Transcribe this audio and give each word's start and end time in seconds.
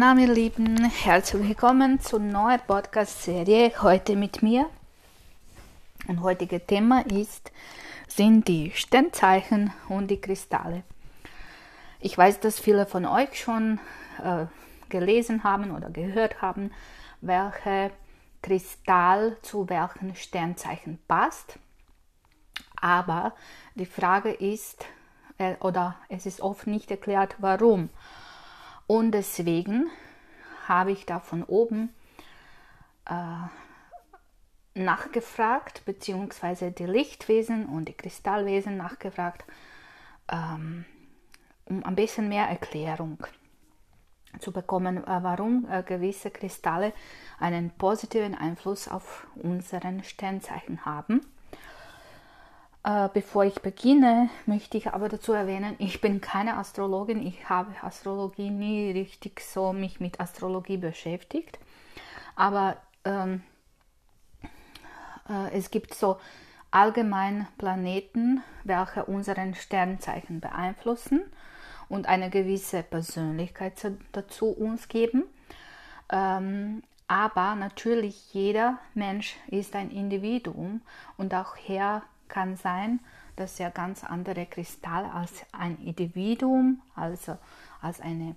Na, 0.00 0.14
ihr 0.16 0.32
Lieben, 0.32 0.84
herzlich 0.84 1.48
willkommen 1.48 1.98
zur 1.98 2.20
neuen 2.20 2.60
Podcast-Serie. 2.64 3.72
Heute 3.82 4.14
mit 4.14 4.44
mir. 4.44 4.66
Und 6.06 6.22
heutige 6.22 6.64
Thema 6.64 7.04
ist, 7.04 7.50
sind 8.06 8.46
die 8.46 8.70
Sternzeichen 8.76 9.72
und 9.88 10.06
die 10.06 10.20
Kristalle. 10.20 10.84
Ich 11.98 12.16
weiß, 12.16 12.38
dass 12.38 12.60
viele 12.60 12.86
von 12.86 13.06
euch 13.06 13.40
schon 13.40 13.80
äh, 14.22 14.46
gelesen 14.88 15.42
haben 15.42 15.72
oder 15.72 15.90
gehört 15.90 16.42
haben, 16.42 16.70
welche 17.20 17.90
Kristall 18.40 19.36
zu 19.42 19.68
welchen 19.68 20.14
Sternzeichen 20.14 21.00
passt. 21.08 21.58
Aber 22.80 23.34
die 23.74 23.84
Frage 23.84 24.30
ist, 24.30 24.86
äh, 25.38 25.56
oder 25.58 25.96
es 26.08 26.24
ist 26.24 26.40
oft 26.40 26.68
nicht 26.68 26.88
erklärt, 26.88 27.34
warum. 27.40 27.88
Und 28.88 29.12
deswegen 29.12 29.90
habe 30.66 30.92
ich 30.92 31.04
da 31.04 31.20
von 31.20 31.44
oben 31.44 31.90
äh, 33.04 33.12
nachgefragt, 34.74 35.82
beziehungsweise 35.84 36.72
die 36.72 36.86
Lichtwesen 36.86 37.66
und 37.66 37.86
die 37.88 37.92
Kristallwesen 37.92 38.78
nachgefragt, 38.78 39.44
ähm, 40.32 40.86
um 41.66 41.84
ein 41.84 41.96
bisschen 41.96 42.30
mehr 42.30 42.46
Erklärung 42.46 43.26
zu 44.40 44.52
bekommen, 44.52 45.04
äh, 45.04 45.22
warum 45.22 45.68
äh, 45.70 45.82
gewisse 45.82 46.30
Kristalle 46.30 46.94
einen 47.38 47.70
positiven 47.70 48.34
Einfluss 48.34 48.88
auf 48.88 49.26
unseren 49.36 50.02
Sternzeichen 50.02 50.86
haben. 50.86 51.20
Äh, 52.88 53.10
bevor 53.12 53.44
ich 53.44 53.60
beginne, 53.60 54.30
möchte 54.46 54.78
ich 54.78 54.94
aber 54.94 55.10
dazu 55.10 55.34
erwähnen, 55.34 55.76
ich 55.78 56.00
bin 56.00 56.22
keine 56.22 56.56
Astrologin, 56.56 57.20
ich 57.20 57.46
habe 57.46 57.70
Astrologie 57.82 58.48
nie 58.48 58.92
richtig 58.92 59.42
so 59.42 59.74
mich 59.74 60.00
mit 60.00 60.20
Astrologie 60.20 60.78
beschäftigt. 60.78 61.58
Aber 62.34 62.78
ähm, 63.04 63.42
äh, 65.28 65.50
es 65.52 65.70
gibt 65.70 65.92
so 65.92 66.16
allgemein 66.70 67.46
Planeten, 67.58 68.42
welche 68.64 69.04
unseren 69.04 69.54
Sternzeichen 69.54 70.40
beeinflussen 70.40 71.20
und 71.90 72.08
eine 72.08 72.30
gewisse 72.30 72.82
Persönlichkeit 72.82 73.74
dazu 74.12 74.46
uns 74.46 74.88
geben. 74.88 75.24
Ähm, 76.10 76.82
aber 77.06 77.54
natürlich 77.54 78.32
jeder 78.32 78.78
Mensch 78.94 79.36
ist 79.48 79.76
ein 79.76 79.90
Individuum 79.90 80.80
und 81.18 81.34
auch 81.34 81.54
her 81.54 82.02
kann 82.28 82.56
sein, 82.56 83.00
dass 83.36 83.60
er 83.60 83.70
ganz 83.70 84.04
andere 84.04 84.46
Kristalle 84.46 85.12
als 85.12 85.32
ein 85.52 85.78
Individuum, 85.78 86.82
also 86.94 87.36
als 87.80 88.00
eine 88.00 88.36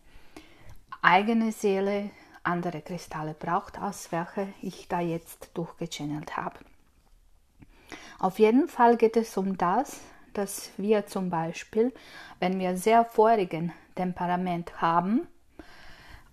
eigene 1.02 1.52
Seele, 1.52 2.12
andere 2.44 2.82
Kristalle 2.82 3.34
braucht, 3.34 3.80
als 3.80 4.12
welche 4.12 4.48
ich 4.62 4.88
da 4.88 5.00
jetzt 5.00 5.52
durchgechannelt 5.54 6.38
habe. 6.38 6.60
Auf 8.20 8.40
jeden 8.40 8.68
Fall 8.68 8.98
geht 8.98 9.18
es 9.18 9.38
um 9.38 9.58
das, 9.58 10.00
dass 10.34 10.72
wir 10.78 11.06
zum 11.08 11.30
Beispiel, 11.30 11.94
wenn 12.40 12.60
wir 12.60 12.78
sehr 12.78 13.04
feurigen 13.06 13.74
Temperament 13.96 14.82
haben, 14.82 15.28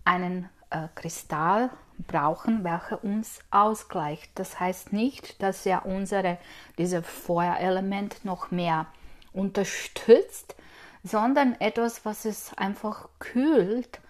einen 0.05 0.49
äh, 0.71 0.89
Kristall 0.95 1.71
brauchen, 2.07 2.65
welcher 2.65 3.03
uns 3.03 3.41
ausgleicht. 3.51 4.31
Das 4.37 4.61
heißt 4.61 4.93
nicht, 4.93 5.43
dass 5.43 5.67
er 5.67 5.87
unsere, 5.87 6.39
dieses 6.79 7.05
Feuerelement 7.07 8.25
noch 8.25 8.51
mehr 8.51 8.87
unterstützt, 9.33 10.55
sondern 11.03 11.61
etwas, 11.61 12.05
was 12.05 12.25
es 12.25 12.53
einfach 12.57 13.09
kühlt 13.19 14.01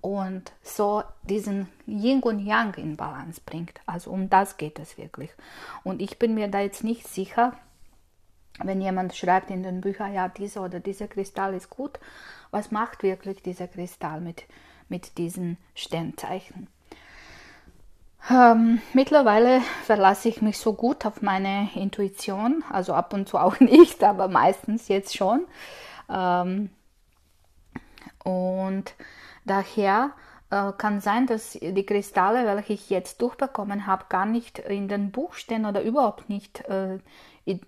und 0.00 0.52
so 0.62 1.02
diesen 1.24 1.68
Yin 1.86 2.22
und 2.22 2.38
Yang 2.40 2.74
in 2.74 2.96
Balance 2.96 3.40
bringt. 3.44 3.80
Also 3.86 4.10
um 4.10 4.30
das 4.30 4.56
geht 4.56 4.78
es 4.78 4.96
wirklich. 4.96 5.30
Und 5.84 6.00
ich 6.00 6.18
bin 6.18 6.34
mir 6.34 6.48
da 6.48 6.60
jetzt 6.60 6.84
nicht 6.84 7.08
sicher, 7.08 7.54
wenn 8.60 8.80
jemand 8.80 9.14
schreibt 9.14 9.50
in 9.50 9.62
den 9.62 9.80
Büchern, 9.80 10.14
ja, 10.14 10.28
dieser 10.28 10.64
oder 10.64 10.80
dieser 10.80 11.08
Kristall 11.08 11.54
ist 11.54 11.70
gut, 11.70 11.98
was 12.50 12.70
macht 12.70 13.02
wirklich 13.02 13.42
dieser 13.42 13.68
Kristall 13.68 14.20
mit, 14.20 14.44
mit 14.88 15.18
diesen 15.18 15.58
Sternzeichen? 15.74 16.68
Ähm, 18.30 18.80
mittlerweile 18.92 19.60
verlasse 19.84 20.28
ich 20.28 20.42
mich 20.42 20.58
so 20.58 20.74
gut 20.74 21.06
auf 21.06 21.22
meine 21.22 21.70
Intuition, 21.74 22.62
also 22.70 22.92
ab 22.92 23.12
und 23.14 23.28
zu 23.28 23.38
auch 23.38 23.58
nicht, 23.60 24.04
aber 24.04 24.28
meistens 24.28 24.88
jetzt 24.88 25.16
schon. 25.16 25.46
Ähm, 26.10 26.70
und 28.24 28.94
daher 29.44 30.10
äh, 30.50 30.72
kann 30.72 31.00
sein, 31.00 31.26
dass 31.26 31.52
die 31.52 31.86
Kristalle, 31.86 32.44
welche 32.46 32.74
ich 32.74 32.90
jetzt 32.90 33.22
durchbekommen 33.22 33.86
habe, 33.86 34.04
gar 34.08 34.26
nicht 34.26 34.58
in 34.58 34.88
den 34.88 35.10
Buch 35.10 35.34
stehen 35.34 35.66
oder 35.66 35.82
überhaupt 35.82 36.28
nicht 36.28 36.60
äh, 36.68 36.98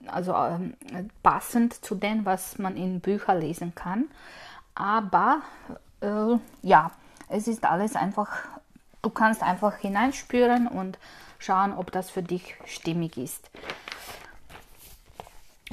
also, 0.06 0.32
äh, 0.34 1.04
passend 1.22 1.74
zu 1.74 1.94
dem, 1.94 2.26
was 2.26 2.58
man 2.58 2.76
in 2.76 3.00
Büchern 3.00 3.40
lesen 3.40 3.74
kann. 3.74 4.10
Aber 4.74 5.40
äh, 6.00 6.36
ja, 6.62 6.90
es 7.28 7.48
ist 7.48 7.64
alles 7.64 7.96
einfach 7.96 8.30
Du 9.02 9.10
kannst 9.10 9.42
einfach 9.42 9.76
hineinspüren 9.76 10.66
und 10.66 10.98
schauen, 11.38 11.72
ob 11.72 11.90
das 11.92 12.10
für 12.10 12.22
dich 12.22 12.56
stimmig 12.66 13.16
ist. 13.16 13.50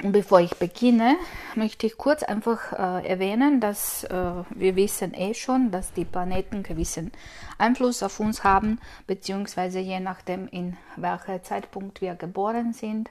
Und 0.02 0.12
bevor 0.12 0.40
ich 0.40 0.54
beginne, 0.54 1.16
möchte 1.56 1.86
ich 1.88 1.98
kurz 1.98 2.22
einfach 2.22 2.72
äh, 2.72 3.08
erwähnen, 3.08 3.60
dass 3.60 4.04
äh, 4.04 4.44
wir 4.50 4.76
wissen 4.76 5.12
eh 5.12 5.34
schon, 5.34 5.72
dass 5.72 5.92
die 5.92 6.04
Planeten 6.04 6.62
gewissen 6.62 7.10
Einfluss 7.58 8.04
auf 8.04 8.20
uns 8.20 8.44
haben, 8.44 8.78
beziehungsweise 9.08 9.80
je 9.80 9.98
nachdem, 9.98 10.46
in 10.46 10.76
welchem 10.94 11.42
Zeitpunkt 11.42 12.00
wir 12.00 12.14
geboren 12.14 12.72
sind, 12.72 13.08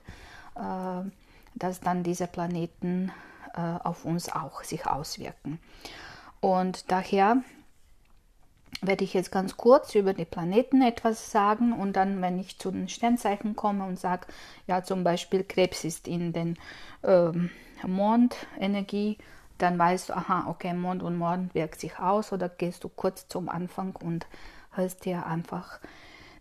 äh, 0.55 1.09
dass 1.55 1.81
dann 1.81 2.03
diese 2.03 2.28
Planeten 2.28 3.11
äh, 3.53 3.59
auf 3.59 4.05
uns 4.05 4.31
auch 4.31 4.63
sich 4.63 4.88
auswirken. 4.88 5.59
Und 6.39 6.89
daher 6.89 7.38
werde 8.81 9.03
ich 9.03 9.13
jetzt 9.13 9.31
ganz 9.31 9.57
kurz 9.57 9.95
über 9.95 10.13
die 10.13 10.25
Planeten 10.25 10.81
etwas 10.81 11.31
sagen 11.31 11.73
und 11.73 11.93
dann, 11.93 12.21
wenn 12.21 12.39
ich 12.39 12.59
zu 12.59 12.71
den 12.71 12.89
Sternzeichen 12.89 13.55
komme 13.55 13.85
und 13.85 13.99
sage, 13.99 14.27
ja 14.67 14.83
zum 14.83 15.03
Beispiel 15.03 15.43
Krebs 15.43 15.83
ist 15.83 16.07
in 16.07 16.33
den 16.33 16.57
ähm, 17.03 17.49
Mondenergie, 17.85 19.17
dann 19.57 19.79
weißt 19.79 20.09
du, 20.09 20.17
aha, 20.17 20.45
okay, 20.47 20.73
Mond 20.73 21.01
und 21.01 21.17
Mond 21.17 21.55
wirkt 21.55 21.79
sich 21.79 21.99
aus 21.99 22.31
oder 22.31 22.49
gehst 22.49 22.83
du 22.83 22.89
kurz 22.89 23.27
zum 23.27 23.49
Anfang 23.49 23.95
und 23.95 24.27
hörst 24.71 25.05
dir 25.05 25.25
einfach 25.25 25.79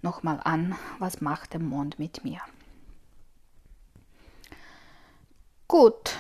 nochmal 0.03 0.41
an, 0.45 0.77
was 0.99 1.21
macht 1.21 1.55
der 1.55 1.61
Mond 1.61 1.99
mit 1.99 2.25
mir. 2.25 2.41
Gut, 5.69 6.17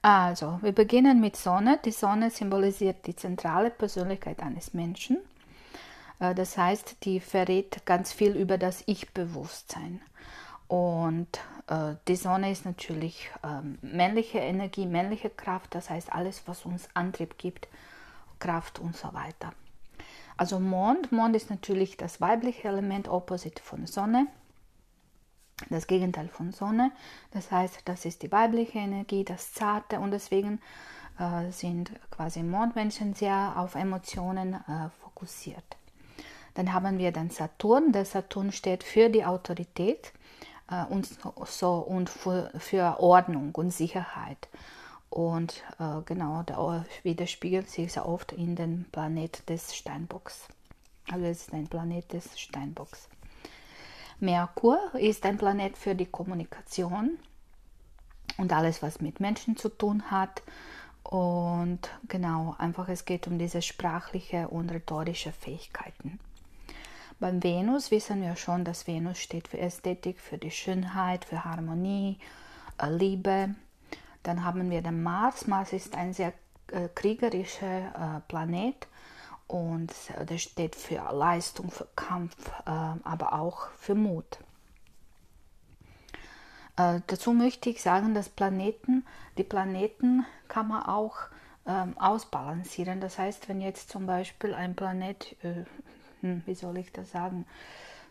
also 0.00 0.58
wir 0.62 0.72
beginnen 0.72 1.20
mit 1.20 1.36
Sonne. 1.36 1.78
Die 1.84 1.92
Sonne 1.92 2.30
symbolisiert 2.30 3.06
die 3.06 3.14
zentrale 3.14 3.70
Persönlichkeit 3.70 4.40
eines 4.40 4.74
Menschen. 4.74 5.18
Äh, 6.22 6.34
das 6.34 6.56
heißt, 6.56 7.04
die 7.04 7.20
verrät 7.20 7.84
ganz 7.84 8.12
viel 8.12 8.36
über 8.36 8.56
das 8.56 8.84
Ich-Bewusstsein. 8.86 10.00
Und 10.68 11.40
äh, 11.66 11.96
die 12.08 12.16
Sonne 12.16 12.50
ist 12.50 12.64
natürlich 12.64 13.30
ähm, 13.44 13.78
männliche 13.82 14.38
Energie, 14.38 14.86
männliche 14.86 15.28
Kraft, 15.28 15.74
das 15.74 15.90
heißt 15.90 16.12
alles, 16.12 16.42
was 16.46 16.64
uns 16.64 16.88
Antrieb 16.94 17.36
gibt, 17.36 17.68
Kraft 18.38 18.78
und 18.78 18.96
so 18.96 19.12
weiter. 19.12 19.52
Also 20.38 20.58
Mond, 20.58 21.12
Mond 21.12 21.36
ist 21.36 21.50
natürlich 21.50 21.98
das 21.98 22.20
weibliche 22.20 22.68
Element, 22.68 23.08
Opposite 23.08 23.62
von 23.62 23.86
Sonne, 23.86 24.26
das 25.68 25.86
Gegenteil 25.86 26.28
von 26.28 26.52
Sonne. 26.52 26.90
Das 27.32 27.50
heißt, 27.50 27.82
das 27.84 28.06
ist 28.06 28.22
die 28.22 28.32
weibliche 28.32 28.78
Energie, 28.78 29.24
das 29.24 29.52
Zarte 29.52 30.00
und 30.00 30.10
deswegen 30.10 30.58
äh, 31.18 31.50
sind 31.50 31.92
quasi 32.10 32.42
Mondmenschen 32.42 33.14
sehr 33.14 33.54
auf 33.56 33.74
Emotionen 33.74 34.54
äh, 34.54 34.88
fokussiert. 35.02 35.76
Dann 36.54 36.72
haben 36.72 36.98
wir 36.98 37.12
den 37.12 37.30
Saturn. 37.30 37.92
Der 37.92 38.04
Saturn 38.04 38.52
steht 38.52 38.84
für 38.84 39.08
die 39.08 39.24
Autorität 39.24 40.12
äh, 40.70 40.84
und, 40.84 41.08
so, 41.46 41.74
und 41.74 42.10
für, 42.10 42.50
für, 42.58 43.00
Ordnung 43.00 43.54
und 43.54 43.70
Sicherheit. 43.70 44.48
Und 45.10 45.62
äh, 45.78 46.02
genau, 46.06 46.42
der 46.42 46.84
widerspiegelt 47.02 47.68
sich 47.68 47.92
sehr 47.92 48.08
oft 48.08 48.32
in 48.32 48.56
den 48.56 48.86
Planet 48.92 49.48
des 49.48 49.74
Steinbocks. 49.74 50.48
Also 51.10 51.26
es 51.26 51.42
ist 51.42 51.54
ein 51.54 51.66
Planet 51.66 52.12
des 52.12 52.38
Steinbocks. 52.38 53.08
Merkur 54.20 54.78
ist 54.94 55.26
ein 55.26 55.36
Planet 55.36 55.76
für 55.76 55.94
die 55.94 56.06
Kommunikation 56.06 57.18
und 58.38 58.52
alles, 58.52 58.82
was 58.82 59.00
mit 59.00 59.20
Menschen 59.20 59.56
zu 59.56 59.68
tun 59.68 60.10
hat. 60.10 60.42
Und 61.02 61.80
genau, 62.08 62.54
einfach 62.58 62.88
es 62.88 63.04
geht 63.04 63.26
um 63.26 63.38
diese 63.38 63.60
sprachliche 63.60 64.48
und 64.48 64.70
rhetorische 64.70 65.32
Fähigkeiten. 65.32 66.20
Beim 67.22 67.40
Venus 67.40 67.92
wissen 67.92 68.20
wir 68.20 68.34
schon, 68.34 68.64
dass 68.64 68.88
Venus 68.88 69.20
steht 69.20 69.46
für 69.46 69.60
Ästhetik, 69.60 70.18
für 70.18 70.38
die 70.38 70.50
Schönheit, 70.50 71.24
für 71.24 71.44
Harmonie, 71.44 72.18
äh, 72.78 72.90
Liebe. 72.90 73.54
Dann 74.24 74.42
haben 74.42 74.68
wir 74.72 74.82
den 74.82 75.04
Mars. 75.04 75.46
Mars 75.46 75.72
ist 75.72 75.94
ein 75.94 76.12
sehr 76.14 76.32
äh, 76.72 76.88
kriegerischer 76.92 78.16
äh, 78.16 78.20
Planet 78.26 78.88
und 79.46 79.92
das 80.26 80.42
steht 80.42 80.74
für 80.74 81.00
Leistung, 81.12 81.70
für 81.70 81.86
Kampf, 81.94 82.34
aber 82.64 83.34
auch 83.34 83.68
für 83.78 83.94
Mut. 83.94 84.38
Dazu 86.74 87.34
möchte 87.34 87.68
ich 87.68 87.82
sagen, 87.82 88.14
dass 88.14 88.30
Planeten, 88.30 89.04
die 89.36 89.44
Planeten 89.44 90.24
kann 90.48 90.68
man 90.68 90.84
auch 90.84 91.16
ähm, 91.66 91.98
ausbalancieren. 91.98 93.00
Das 93.00 93.18
heißt, 93.18 93.50
wenn 93.50 93.60
jetzt 93.60 93.90
zum 93.90 94.06
Beispiel 94.06 94.54
ein 94.54 94.74
Planet, 94.74 95.36
hm, 96.22 96.42
wie 96.46 96.54
soll 96.54 96.78
ich 96.78 96.92
das 96.92 97.10
sagen, 97.10 97.46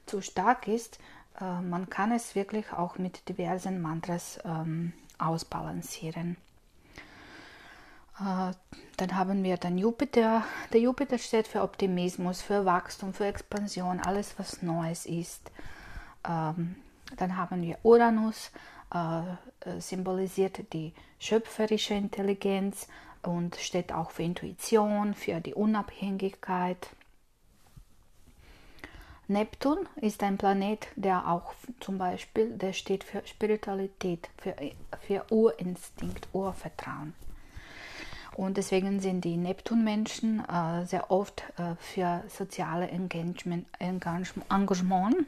zu 0.06 0.22
stark 0.22 0.68
ist, 0.68 1.00
äh, 1.40 1.62
man 1.62 1.90
kann 1.90 2.12
es 2.12 2.36
wirklich 2.36 2.72
auch 2.74 2.98
mit 2.98 3.28
diversen 3.30 3.82
Mantras 3.82 4.40
ähm, 4.46 4.94
ausbalancieren. 5.18 6.38
Äh, 8.20 8.52
dann 8.98 9.16
haben 9.16 9.44
wir 9.44 9.58
den 9.58 9.78
Jupiter. 9.78 10.44
Der 10.74 10.82
Jupiter 10.82 11.18
steht 11.18 11.48
für 11.48 11.62
Optimismus, 11.64 12.42
für 12.42 12.66
Wachstum, 12.66 13.14
für 13.14 13.26
Expansion, 13.26 14.00
alles 14.00 14.38
was 14.38 14.62
Neues 14.62 15.06
ist. 15.06 15.52
Ähm, 16.28 16.76
dann 17.18 17.38
haben 17.38 17.62
wir 17.62 17.78
Uranus, 17.84 18.52
äh, 18.94 19.80
symbolisiert 19.80 20.74
die 20.74 20.94
schöpferische 21.20 21.94
Intelligenz 21.94 22.88
und 23.24 23.56
steht 23.56 23.92
auch 23.94 24.12
für 24.12 24.24
Intuition, 24.24 25.14
für 25.14 25.40
die 25.40 25.54
Unabhängigkeit. 25.54 26.90
Neptun 29.32 29.88
ist 29.96 30.24
ein 30.24 30.38
Planet, 30.38 30.88
der 30.96 31.28
auch 31.28 31.54
zum 31.80 31.98
Beispiel, 31.98 32.50
der 32.58 32.74
steht 32.74 33.04
für 33.04 33.22
Spiritualität, 33.26 34.30
für, 34.38 34.56
für 35.02 35.26
Urinstinkt, 35.32 36.28
Urvertrauen. 36.34 37.14
Und 38.36 38.58
deswegen 38.58 39.00
sind 39.00 39.26
die 39.26 39.38
Neptun-Menschen 39.38 40.44
äh, 40.48 40.86
sehr 40.86 41.12
oft 41.12 41.44
äh, 41.58 41.76
für 41.80 42.24
soziale 42.30 42.88
Engagement, 42.90 43.68
Engagement, 43.80 45.28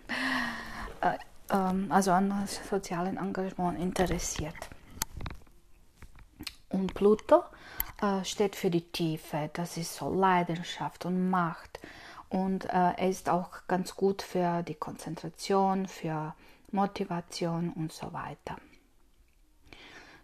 äh, 1.02 1.18
ähm, 1.50 1.88
also 1.90 2.12
an 2.12 2.48
sozialen 2.70 3.18
Engagement 3.18 3.80
interessiert. 3.80 4.56
Und 6.70 6.94
Pluto 6.94 7.44
äh, 8.02 8.24
steht 8.24 8.56
für 8.56 8.70
die 8.70 8.90
Tiefe, 8.92 9.50
das 9.54 9.78
ist 9.78 9.96
so 9.96 10.14
Leidenschaft 10.14 11.06
und 11.06 11.30
Macht. 11.30 11.80
Und 12.34 12.66
äh, 12.66 12.94
er 12.98 13.10
ist 13.10 13.30
auch 13.30 13.68
ganz 13.68 13.96
gut 13.96 14.24
für 14.24 14.64
die 14.64 14.74
Konzentration, 14.74 15.88
für 15.88 16.34
Motivation 16.72 17.70
und 17.70 17.94
so 17.94 18.12
weiter. 18.12 18.58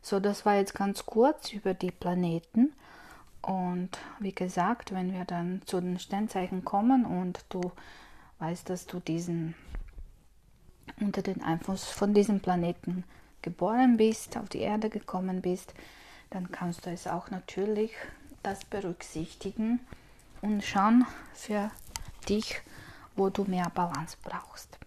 So, 0.02 0.20
das 0.20 0.44
war 0.44 0.56
jetzt 0.56 0.74
ganz 0.74 1.06
kurz 1.06 1.54
über 1.54 1.76
die 1.76 1.92
Planeten. 1.92 2.74
Und 3.44 3.92
wie 4.20 4.34
gesagt, 4.34 4.92
wenn 4.92 5.14
wir 5.14 5.24
dann 5.24 5.62
zu 5.68 5.80
den 5.80 6.00
Sternzeichen 6.00 6.66
kommen 6.66 7.06
und 7.06 7.46
du 7.50 7.72
weißt, 8.40 8.72
dass 8.72 8.88
du 8.88 9.00
diesen 9.00 9.54
unter 11.00 11.22
den 11.22 11.44
Einfluss 11.44 11.86
von 11.86 12.16
diesem 12.16 12.40
Planeten 12.40 13.04
geboren 13.44 13.98
bist, 13.98 14.36
auf 14.36 14.50
die 14.50 14.62
Erde 14.62 14.90
gekommen 14.90 15.44
bist, 15.44 15.76
dann 16.32 16.52
kannst 16.52 16.88
du 16.88 16.90
es 16.90 17.06
auch 17.06 17.30
natürlich 17.30 17.92
das 18.42 18.66
berücksichtigen 18.66 19.80
und 20.42 20.64
schauen 20.64 21.06
für 21.36 21.70
dich, 22.30 22.62
wo 23.16 23.30
du 23.30 23.44
mehr 23.44 23.70
Balance 23.74 24.18
brauchst. 24.24 24.78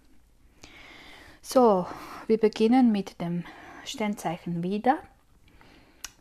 So, 1.40 1.86
wir 2.28 2.38
beginnen 2.38 2.92
mit 2.92 3.20
dem 3.20 3.44
Sternzeichen 3.84 4.62
wieder. 4.62 4.98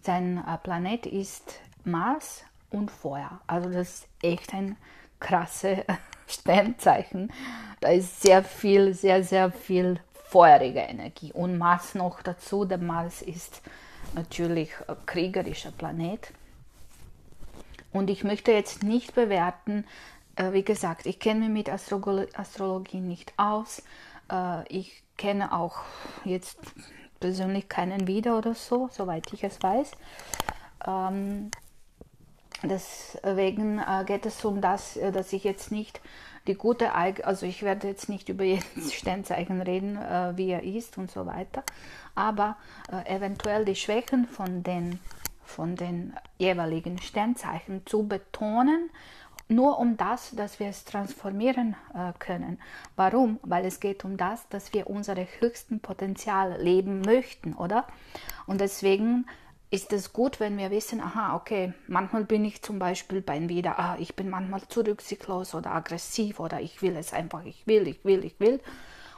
Sein 0.01 0.43
äh, 0.45 0.57
Planet 0.57 1.05
ist 1.05 1.59
Mars 1.83 2.43
und 2.71 2.89
Feuer. 2.89 3.39
Also 3.45 3.69
das 3.69 3.89
ist 3.89 4.07
echt 4.23 4.53
ein 4.53 4.77
krasse 5.19 5.85
Sternzeichen. 6.27 7.31
Da 7.79 7.89
ist 7.89 8.21
sehr 8.21 8.43
viel, 8.43 8.93
sehr, 8.93 9.23
sehr 9.23 9.51
viel 9.51 9.99
feurige 10.25 10.79
Energie. 10.79 11.31
Und 11.33 11.57
Mars 11.57 11.93
noch 11.93 12.21
dazu. 12.23 12.65
Der 12.65 12.77
Mars 12.77 13.21
ist 13.21 13.61
natürlich 14.15 14.71
ein 14.87 14.95
kriegerischer 15.05 15.71
Planet. 15.71 16.31
Und 17.91 18.09
ich 18.09 18.23
möchte 18.23 18.51
jetzt 18.51 18.83
nicht 18.83 19.13
bewerten, 19.13 19.85
äh, 20.35 20.53
wie 20.53 20.63
gesagt, 20.63 21.05
ich 21.05 21.19
kenne 21.19 21.41
mich 21.41 21.49
mit 21.49 21.69
Astro 21.69 22.25
Astrologie 22.33 22.99
nicht 22.99 23.33
aus. 23.37 23.83
Äh, 24.31 24.67
ich 24.67 25.03
kenne 25.17 25.53
auch 25.53 25.77
jetzt 26.23 26.57
persönlich 27.19 27.69
keinen 27.69 28.07
wieder 28.07 28.37
oder 28.37 28.53
so, 28.55 28.89
soweit 28.91 29.31
ich 29.33 29.43
es 29.43 29.61
weiß. 29.61 29.91
Ähm, 30.87 31.51
deswegen 32.63 33.79
äh, 33.79 34.03
geht 34.05 34.25
es 34.25 34.43
um 34.43 34.61
das, 34.61 34.97
äh, 34.97 35.11
dass 35.11 35.31
ich 35.31 35.43
jetzt 35.43 35.71
nicht 35.71 36.01
die 36.47 36.55
gute 36.55 36.95
Eigen, 36.95 37.23
also 37.23 37.45
ich 37.45 37.61
werde 37.61 37.87
jetzt 37.87 38.09
nicht 38.09 38.29
über 38.29 38.43
jeden 38.43 38.63
Sternzeichen 38.91 39.61
reden, 39.61 39.97
äh, 39.97 40.33
wie 40.35 40.49
er 40.49 40.63
ist 40.63 40.97
und 40.97 41.11
so 41.11 41.25
weiter, 41.25 41.63
aber 42.15 42.57
äh, 42.91 43.15
eventuell 43.15 43.63
die 43.65 43.75
Schwächen 43.75 44.27
von 44.27 44.63
den, 44.63 44.99
von 45.43 45.75
den 45.75 46.13
jeweiligen 46.39 46.99
Sternzeichen 46.99 47.85
zu 47.85 48.07
betonen, 48.07 48.89
nur 49.51 49.77
um 49.77 49.97
das, 49.97 50.31
dass 50.31 50.59
wir 50.59 50.67
es 50.67 50.85
transformieren 50.85 51.75
äh, 51.93 52.13
können. 52.17 52.59
Warum? 52.95 53.39
Weil 53.43 53.65
es 53.65 53.79
geht 53.79 54.03
um 54.05 54.17
das, 54.17 54.47
dass 54.49 54.73
wir 54.73 54.89
unsere 54.89 55.27
höchsten 55.39 55.79
Potenzial 55.79 56.61
leben 56.61 57.01
möchten, 57.01 57.53
oder? 57.53 57.85
Und 58.47 58.61
deswegen 58.61 59.25
ist 59.69 59.93
es 59.93 60.11
gut, 60.11 60.39
wenn 60.39 60.57
wir 60.57 60.69
wissen, 60.69 60.99
aha, 60.99 61.35
okay, 61.35 61.73
manchmal 61.87 62.25
bin 62.25 62.43
ich 62.43 62.61
zum 62.61 62.77
Beispiel 62.79 63.21
beim 63.21 63.47
Wieder, 63.47 63.79
ah, 63.79 63.95
ich 63.99 64.15
bin 64.15 64.29
manchmal 64.29 64.61
zu 64.67 64.81
rücksichtslos 64.81 65.55
oder 65.55 65.71
aggressiv 65.71 66.39
oder 66.39 66.59
ich 66.59 66.81
will 66.81 66.95
es 66.97 67.13
einfach, 67.13 67.45
ich 67.45 67.65
will, 67.67 67.87
ich 67.87 68.03
will, 68.03 68.25
ich 68.25 68.39
will. 68.39 68.59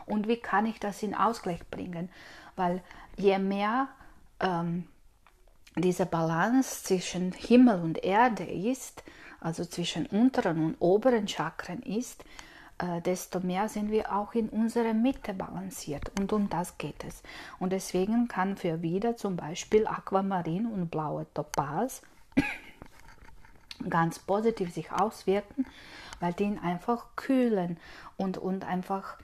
Und 0.05 0.27
wie 0.27 0.37
kann 0.37 0.65
ich 0.65 0.79
das 0.79 1.01
in 1.01 1.15
Ausgleich 1.15 1.65
bringen? 1.69 2.09
Weil 2.55 2.83
je 3.17 3.39
mehr 3.39 3.87
ähm, 4.39 4.87
diese 5.75 6.05
Balance 6.05 6.83
zwischen 6.83 7.31
Himmel 7.31 7.81
und 7.81 8.03
Erde 8.03 8.43
ist, 8.43 9.03
also 9.43 9.65
zwischen 9.65 10.05
unteren 10.05 10.63
und 10.63 10.75
oberen 10.79 11.27
Chakren 11.27 11.81
ist, 11.81 12.23
äh, 12.79 13.01
desto 13.01 13.41
mehr 13.41 13.67
sind 13.67 13.91
wir 13.91 14.13
auch 14.15 14.33
in 14.33 14.49
unserer 14.49 14.93
Mitte 14.93 15.33
balanciert. 15.33 16.11
Und 16.17 16.31
um 16.31 16.49
das 16.49 16.77
geht 16.77 17.03
es. 17.03 17.21
Und 17.59 17.71
deswegen 17.71 18.27
kann 18.27 18.55
für 18.55 18.81
wieder 18.81 19.17
zum 19.17 19.35
Beispiel 19.35 19.85
Aquamarin 19.85 20.65
und 20.65 20.89
blaue 20.89 21.27
Topaz 21.33 22.01
ganz 23.89 24.17
positiv 24.19 24.73
sich 24.73 24.91
auswirken, 24.91 25.65
weil 26.21 26.33
die 26.33 26.45
ihn 26.45 26.59
einfach 26.59 27.07
kühlen 27.17 27.77
und, 28.15 28.37
und 28.37 28.63
einfach 28.63 29.17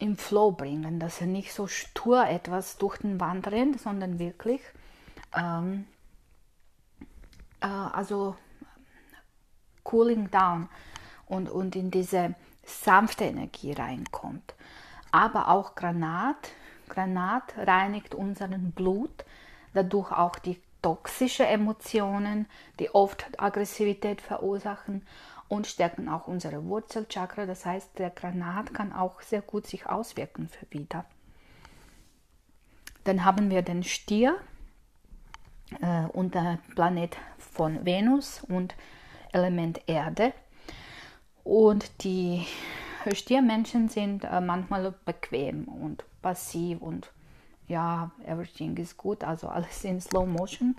im 0.00 0.16
Flow 0.16 0.50
bringen, 0.50 0.98
dass 0.98 1.20
er 1.20 1.26
nicht 1.28 1.52
so 1.52 1.68
stur 1.68 2.26
etwas 2.26 2.76
durch 2.76 2.98
den 2.98 3.20
Wand 3.20 3.46
rennt, 3.48 3.80
sondern 3.80 4.18
wirklich 4.18 4.60
ähm, 5.36 5.86
äh, 7.60 7.66
also 7.66 8.36
cooling 9.88 10.30
down 10.30 10.68
und, 11.26 11.48
und 11.48 11.74
in 11.74 11.90
diese 11.90 12.34
sanfte 12.64 13.24
Energie 13.24 13.72
reinkommt. 13.72 14.54
Aber 15.10 15.48
auch 15.48 15.74
Granat. 15.74 16.50
Granat 16.88 17.54
reinigt 17.56 18.14
unseren 18.14 18.72
Blut, 18.72 19.24
dadurch 19.74 20.12
auch 20.12 20.38
die 20.38 20.60
toxischen 20.82 21.46
Emotionen, 21.46 22.46
die 22.78 22.94
oft 22.94 23.26
Aggressivität 23.38 24.20
verursachen 24.20 25.06
und 25.48 25.66
stärken 25.66 26.08
auch 26.08 26.26
unsere 26.28 26.64
Wurzelchakra. 26.64 27.46
Das 27.46 27.66
heißt, 27.66 27.98
der 27.98 28.10
Granat 28.10 28.72
kann 28.74 28.92
auch 28.92 29.20
sehr 29.22 29.42
gut 29.42 29.66
sich 29.66 29.86
auswirken 29.86 30.48
für 30.48 30.66
wieder. 30.70 31.04
Dann 33.04 33.24
haben 33.24 33.50
wir 33.50 33.62
den 33.62 33.82
Stier 33.82 34.36
äh, 35.80 36.04
und 36.08 36.34
der 36.34 36.58
Planet 36.74 37.16
von 37.38 37.84
Venus 37.84 38.42
und 38.48 38.74
Element 39.32 39.80
Erde. 39.86 40.32
Und 41.44 42.04
die 42.04 42.46
Stiermenschen 43.12 43.88
sind 43.88 44.24
äh, 44.24 44.40
manchmal 44.40 44.94
bequem 45.04 45.64
und 45.64 46.04
passiv 46.20 46.80
und 46.80 47.10
ja, 47.68 48.10
everything 48.26 48.76
is 48.76 48.96
good, 48.96 49.22
also 49.24 49.48
alles 49.48 49.84
in 49.84 50.00
Slow 50.00 50.26
Motion, 50.26 50.76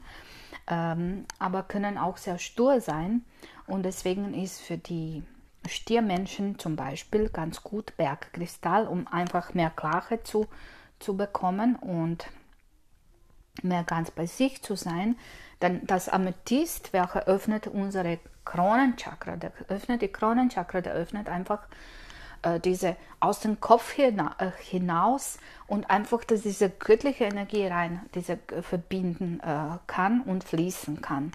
ähm, 0.68 1.26
aber 1.38 1.64
können 1.64 1.98
auch 1.98 2.18
sehr 2.18 2.40
stur 2.40 2.82
sein. 2.82 3.24
Und 3.68 3.84
deswegen 3.84 4.34
ist 4.34 4.60
für 4.62 4.78
die 4.78 5.24
Stiermenschen 5.68 6.58
zum 6.58 6.76
Beispiel 6.76 7.30
ganz 7.30 7.64
gut 7.64 7.96
Bergkristall, 7.98 8.88
um 8.88 9.08
einfach 9.08 9.54
mehr 9.54 9.70
Klarheit 9.70 10.26
zu, 10.26 10.48
zu 11.00 11.16
bekommen 11.16 11.76
und 11.76 12.28
mehr 13.62 13.84
ganz 13.84 14.10
bei 14.12 14.26
sich 14.26 14.62
zu 14.64 14.76
sein. 14.76 15.16
Denn 15.62 15.86
das 15.86 16.10
Amethyst, 16.10 16.94
welcher 16.94 17.26
öffnet 17.26 17.68
unsere 17.68 18.20
Kronenchakra, 18.46 19.36
der 19.36 19.52
öffnet 19.68 20.02
die 20.02 20.08
Kronenchakra, 20.08 20.82
der 20.82 20.94
öffnet 20.94 21.28
einfach 21.30 21.68
äh, 22.42 22.60
diese 22.60 22.96
aus 23.20 23.42
dem 23.42 23.60
Kopf 23.60 23.92
hina 23.92 24.36
äh, 24.40 24.52
hinaus 24.64 25.38
und 25.68 25.90
einfach, 25.90 26.24
dass 26.24 26.42
diese 26.42 26.70
göttliche 26.70 27.26
Energie 27.26 27.68
rein, 27.68 28.02
diese 28.16 28.34
äh, 28.34 28.62
verbinden 28.62 29.42
äh, 29.42 29.78
kann 29.88 30.22
und 30.22 30.44
fließen 30.44 31.02
kann. 31.02 31.32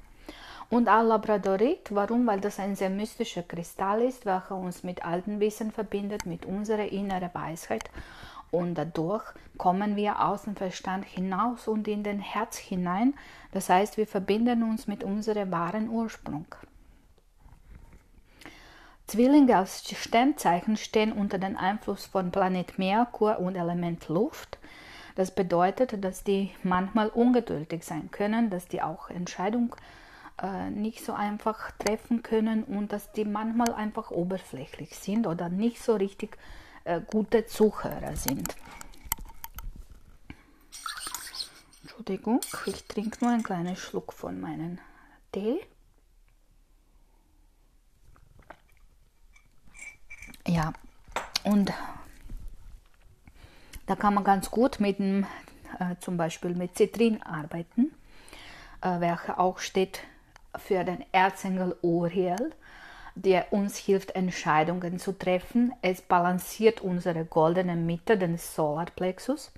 Und 0.70 0.88
auch 0.88 1.02
Labradorit, 1.02 1.94
warum? 1.94 2.26
Weil 2.26 2.40
das 2.40 2.58
ein 2.58 2.74
sehr 2.74 2.90
mystischer 2.90 3.42
Kristall 3.42 4.02
ist, 4.02 4.24
welcher 4.24 4.56
uns 4.56 4.82
mit 4.82 5.04
alten 5.04 5.38
Wissen 5.38 5.70
verbindet, 5.70 6.24
mit 6.26 6.46
unserer 6.46 6.90
inneren 6.90 7.30
Weisheit. 7.34 7.84
Und 8.54 8.76
dadurch 8.76 9.24
kommen 9.58 9.96
wir 9.96 10.24
aus 10.24 10.42
dem 10.42 10.54
Verstand 10.54 11.04
hinaus 11.04 11.66
und 11.66 11.88
in 11.88 12.04
den 12.04 12.20
Herz 12.20 12.56
hinein. 12.56 13.14
Das 13.50 13.68
heißt, 13.68 13.96
wir 13.96 14.06
verbinden 14.06 14.62
uns 14.62 14.86
mit 14.86 15.02
unserem 15.02 15.50
wahren 15.50 15.88
Ursprung. 15.88 16.46
Zwillinge 19.08 19.56
als 19.56 19.82
Sternzeichen 19.90 20.76
stehen 20.76 21.12
unter 21.12 21.38
dem 21.38 21.56
Einfluss 21.56 22.06
von 22.06 22.30
Planet 22.30 22.78
Merkur 22.78 23.40
und 23.40 23.56
Element 23.56 24.08
Luft. 24.08 24.58
Das 25.16 25.32
bedeutet, 25.32 26.04
dass 26.04 26.22
die 26.22 26.52
manchmal 26.62 27.08
ungeduldig 27.08 27.82
sein 27.82 28.12
können, 28.12 28.50
dass 28.50 28.68
die 28.68 28.82
auch 28.82 29.10
Entscheidungen 29.10 29.72
äh, 30.40 30.70
nicht 30.70 31.04
so 31.04 31.12
einfach 31.12 31.72
treffen 31.72 32.22
können 32.22 32.62
und 32.62 32.92
dass 32.92 33.10
die 33.10 33.24
manchmal 33.24 33.74
einfach 33.74 34.12
oberflächlich 34.12 34.96
sind 34.96 35.26
oder 35.26 35.48
nicht 35.48 35.82
so 35.82 35.96
richtig 35.96 36.36
äh, 36.36 36.63
gute 37.10 37.46
Zuhörer 37.46 38.16
sind. 38.16 38.54
Entschuldigung, 41.82 42.40
ich 42.66 42.84
trinke 42.86 43.24
nur 43.24 43.32
einen 43.32 43.42
kleinen 43.42 43.76
Schluck 43.76 44.12
von 44.12 44.40
meinem 44.40 44.78
Tee. 45.32 45.60
Ja, 50.46 50.72
und 51.44 51.72
da 53.86 53.96
kann 53.96 54.14
man 54.14 54.24
ganz 54.24 54.50
gut 54.50 54.80
mit 54.80 54.98
dem, 54.98 55.26
äh, 55.78 55.96
zum 56.00 56.16
Beispiel 56.16 56.54
mit 56.54 56.76
Zitrin 56.76 57.22
arbeiten, 57.22 57.94
äh, 58.82 59.00
welcher 59.00 59.38
auch 59.38 59.58
steht 59.58 60.00
für 60.56 60.84
den 60.84 61.04
Erzengel 61.12 61.76
Uriel, 61.80 62.52
der 63.14 63.52
uns 63.52 63.76
hilft, 63.76 64.12
Entscheidungen 64.12 64.98
zu 64.98 65.12
treffen. 65.12 65.72
Es 65.82 66.02
balanciert 66.02 66.80
unsere 66.80 67.24
goldene 67.24 67.76
Mitte, 67.76 68.18
den 68.18 68.38
Solarplexus, 68.38 69.52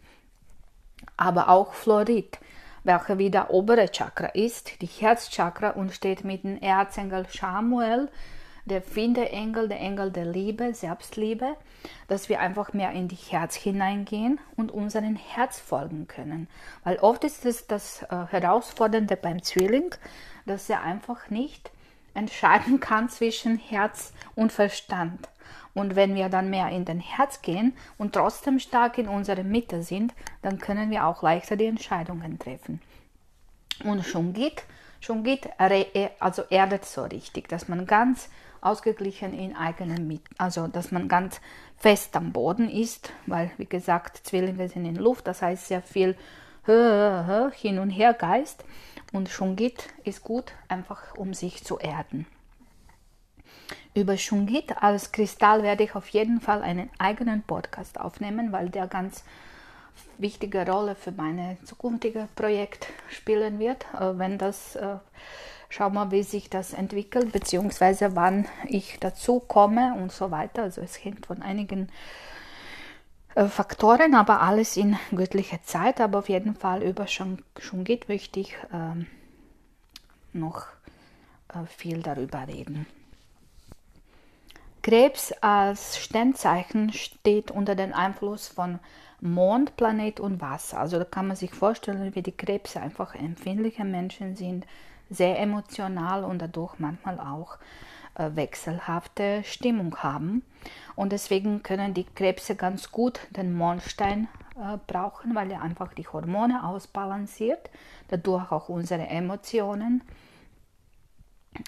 aber 1.17 1.49
auch 1.49 1.73
Fluorid, 1.73 2.39
welcher 2.85 3.19
wie 3.19 3.31
der 3.31 3.51
obere 3.51 3.91
Chakra 3.91 4.29
ist, 4.29 4.81
die 4.83 4.87
Herzchakra 4.87 5.71
und 5.71 5.93
steht 5.93 6.25
mit 6.25 6.45
dem 6.45 6.61
Erzengel 6.61 7.27
Samuel, 7.31 8.09
der 8.67 8.83
Finderengel, 8.83 9.69
der 9.69 9.81
Engel 9.81 10.11
der 10.11 10.25
Liebe, 10.25 10.75
Selbstliebe, 10.75 11.57
dass 12.09 12.29
wir 12.29 12.41
einfach 12.41 12.73
mehr 12.73 12.91
in 12.93 13.07
die 13.07 13.15
Herz 13.15 13.55
hineingehen 13.55 14.41
und 14.57 14.73
unseren 14.73 15.15
Herz 15.15 15.61
folgen 15.61 16.09
können. 16.09 16.49
Weil 16.83 16.99
oft 16.99 17.23
ist 17.23 17.47
es 17.47 17.69
das 17.69 18.03
äh, 18.03 18.27
Herausfordernde 18.29 19.17
beim 19.17 19.43
Zwilling, 19.43 19.95
dass 20.47 20.69
er 20.69 20.83
einfach 20.83 21.31
nicht 21.31 21.71
entscheiden 22.17 22.81
kann 22.81 23.09
zwischen 23.09 23.59
Herz 23.59 24.13
und 24.35 24.53
Verstand. 24.53 25.29
Und 25.75 25.95
wenn 25.95 26.15
wir 26.15 26.31
dann 26.31 26.49
mehr 26.49 26.71
in 26.71 26.87
den 26.87 27.01
Herz 27.01 27.43
gehen 27.43 27.75
und 27.99 28.15
trotzdem 28.15 28.59
stark 28.59 28.97
in 28.97 29.09
unserer 29.09 29.43
Mitte 29.43 29.83
sind, 29.83 30.15
dann 30.41 30.59
können 30.59 30.91
wir 30.91 31.07
auch 31.07 31.23
leichter 31.23 31.57
die 31.57 31.67
Entscheidungen 31.67 32.39
treffen. 32.39 32.81
Und 33.85 34.05
schon 34.07 34.33
geht, 34.33 34.65
schon 35.01 35.23
geht, 35.23 35.51
also 36.19 36.43
erdet 36.49 36.87
so 36.87 37.03
richtig, 37.03 37.49
dass 37.49 37.69
man 37.69 37.87
ganz 37.87 38.31
ausgeglichen 38.63 39.39
in 39.39 39.55
eigenen 39.55 40.09
Mitte, 40.09 40.31
also 40.39 40.67
dass 40.67 40.93
man 40.93 41.09
ganz 41.09 41.43
fest 41.77 42.17
am 42.17 42.33
Boden 42.33 42.71
ist, 42.71 43.13
weil 43.27 43.51
wie 43.59 43.67
gesagt 43.67 44.27
Zwillinge 44.27 44.69
sind 44.71 44.87
in 44.87 44.97
Luft, 44.97 45.27
das 45.27 45.43
heißt 45.43 45.69
sehr 45.69 45.83
viel 45.83 46.17
hin 47.53 47.79
und 47.79 47.91
her 47.91 48.15
Geist 48.15 48.65
und 49.13 49.29
Shungit 49.29 49.89
ist 50.05 50.23
gut, 50.23 50.53
einfach 50.69 51.15
um 51.17 51.35
sich 51.35 51.65
zu 51.65 51.79
erden. 51.79 52.27
Über 53.95 54.17
Shungit 54.17 54.83
als 54.83 55.13
Kristall 55.13 55.63
werde 55.63 55.85
ich 55.85 55.95
auf 55.95 56.09
jeden 56.09 56.41
Fall 56.41 56.63
einen 56.63 56.91
eigenen 56.99 57.43
Podcast 57.43 57.99
aufnehmen, 57.99 58.53
weil 58.53 58.69
der 58.69 58.87
ganz 58.87 59.25
wichtige 60.19 60.67
Rolle 60.67 60.95
für 60.95 61.13
mein 61.13 61.57
zukünftiges 61.65 62.29
Projekt 62.35 62.89
spielen 63.09 63.59
wird. 63.59 63.87
Äh, 63.95 64.19
wenn 64.19 64.37
das, 64.37 64.77
äh, 64.77 64.97
schau 65.71 65.89
mal, 65.91 66.11
wie 66.11 66.23
sich 66.23 66.51
das 66.51 66.75
entwickelt, 66.75 67.33
beziehungsweise 67.33 68.15
wann 68.15 68.47
ich 68.67 68.99
dazu 69.01 69.41
komme 69.41 69.95
und 69.95 70.13
so 70.13 70.31
weiter. 70.31 70.65
Also 70.65 70.83
es 70.83 71.03
hängt 71.03 71.25
von 71.27 71.41
einigen 71.41 71.89
äh, 71.89 72.36
Faktoren, 73.49 74.15
aber 74.15 74.41
alles 74.41 74.77
in 74.77 74.97
göttlicher 75.15 75.63
Zeit. 75.63 76.01
Aber 76.01 76.21
auf 76.21 76.29
jeden 76.29 76.55
Fall 76.55 76.83
über 76.83 77.07
geht, 77.85 78.09
möchte 78.09 78.41
ich 78.41 78.57
ähm, 78.73 79.07
noch 80.33 80.67
äh, 81.49 81.67
viel 81.67 82.03
darüber 82.03 82.47
reden. 82.49 82.87
Krebs 84.83 85.33
als 85.41 85.99
Sternzeichen 85.99 86.93
steht 86.93 87.51
unter 87.51 87.75
dem 87.75 87.93
Einfluss 87.93 88.49
von 88.49 88.79
Mond, 89.21 89.77
Planet 89.77 90.21
und 90.21 90.41
Wasser. 90.41 90.79
Also 90.79 90.99
da 90.99 91.05
kann 91.05 91.29
man 91.29 91.37
sich 91.37 91.53
vorstellen, 91.53 92.15
wie 92.15 92.23
die 92.23 92.37
Krebse 92.37 92.81
einfach 92.81 93.15
empfindliche 93.15 93.85
Menschen 93.85 94.37
sind, 94.37 94.67
sehr 95.09 95.39
emotional 95.39 96.25
und 96.25 96.43
dadurch 96.43 96.79
manchmal 96.79 97.21
auch 97.21 97.59
äh, 98.17 98.31
wechselhafte 98.35 99.43
Stimmung 99.45 99.97
haben. 99.99 100.43
Und 100.95 101.13
deswegen 101.13 101.63
können 101.63 101.95
die 101.95 102.05
Krebse 102.05 102.57
ganz 102.57 102.91
gut 102.91 103.21
den 103.31 103.53
Mondstein 103.53 104.29
äh, 104.57 104.79
brauchen, 104.87 105.35
weil 105.35 105.51
er 105.51 105.63
einfach 105.63 105.93
die 105.95 106.09
Hormone 106.09 106.67
ausbalanciert, 106.67 107.71
dadurch 108.09 108.51
auch 108.51 108.69
unsere 108.69 109.07
Emotionen. 109.07 110.03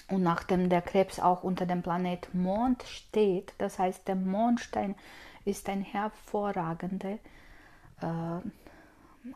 Und 0.09 0.21
nachdem 0.21 0.69
der 0.69 0.81
Krebs 0.81 1.19
auch 1.19 1.43
unter 1.43 1.65
dem 1.65 1.81
Planet 1.81 2.33
Mond 2.33 2.83
steht, 2.83 3.53
das 3.57 3.79
heißt, 3.79 4.07
der 4.07 4.15
Mondstein 4.15 4.95
ist 5.45 5.69
ein 5.69 5.81
hervorragender 5.81 7.17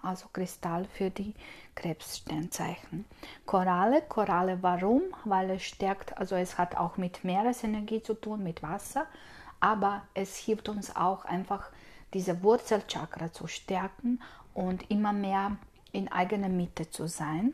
also 0.01 0.27
Kristall 0.31 0.85
für 0.85 1.09
die 1.09 1.33
Krebssternzeichen. 1.75 3.05
Koralle, 3.45 4.01
Koralle 4.01 4.57
warum? 4.61 5.01
Weil 5.25 5.51
es 5.51 5.63
stärkt, 5.63 6.17
also 6.17 6.35
es 6.35 6.57
hat 6.57 6.75
auch 6.75 6.97
mit 6.97 7.23
Meeresenergie 7.23 8.01
zu 8.01 8.13
tun, 8.13 8.43
mit 8.43 8.63
Wasser, 8.63 9.05
aber 9.59 10.03
es 10.13 10.37
hilft 10.37 10.69
uns 10.69 10.95
auch 10.95 11.25
einfach 11.25 11.69
diese 12.13 12.43
Wurzelchakra 12.43 13.31
zu 13.31 13.47
stärken 13.47 14.21
und 14.53 14.89
immer 14.91 15.13
mehr 15.13 15.57
in 15.91 16.11
eigener 16.11 16.49
Mitte 16.49 16.89
zu 16.89 17.07
sein. 17.07 17.53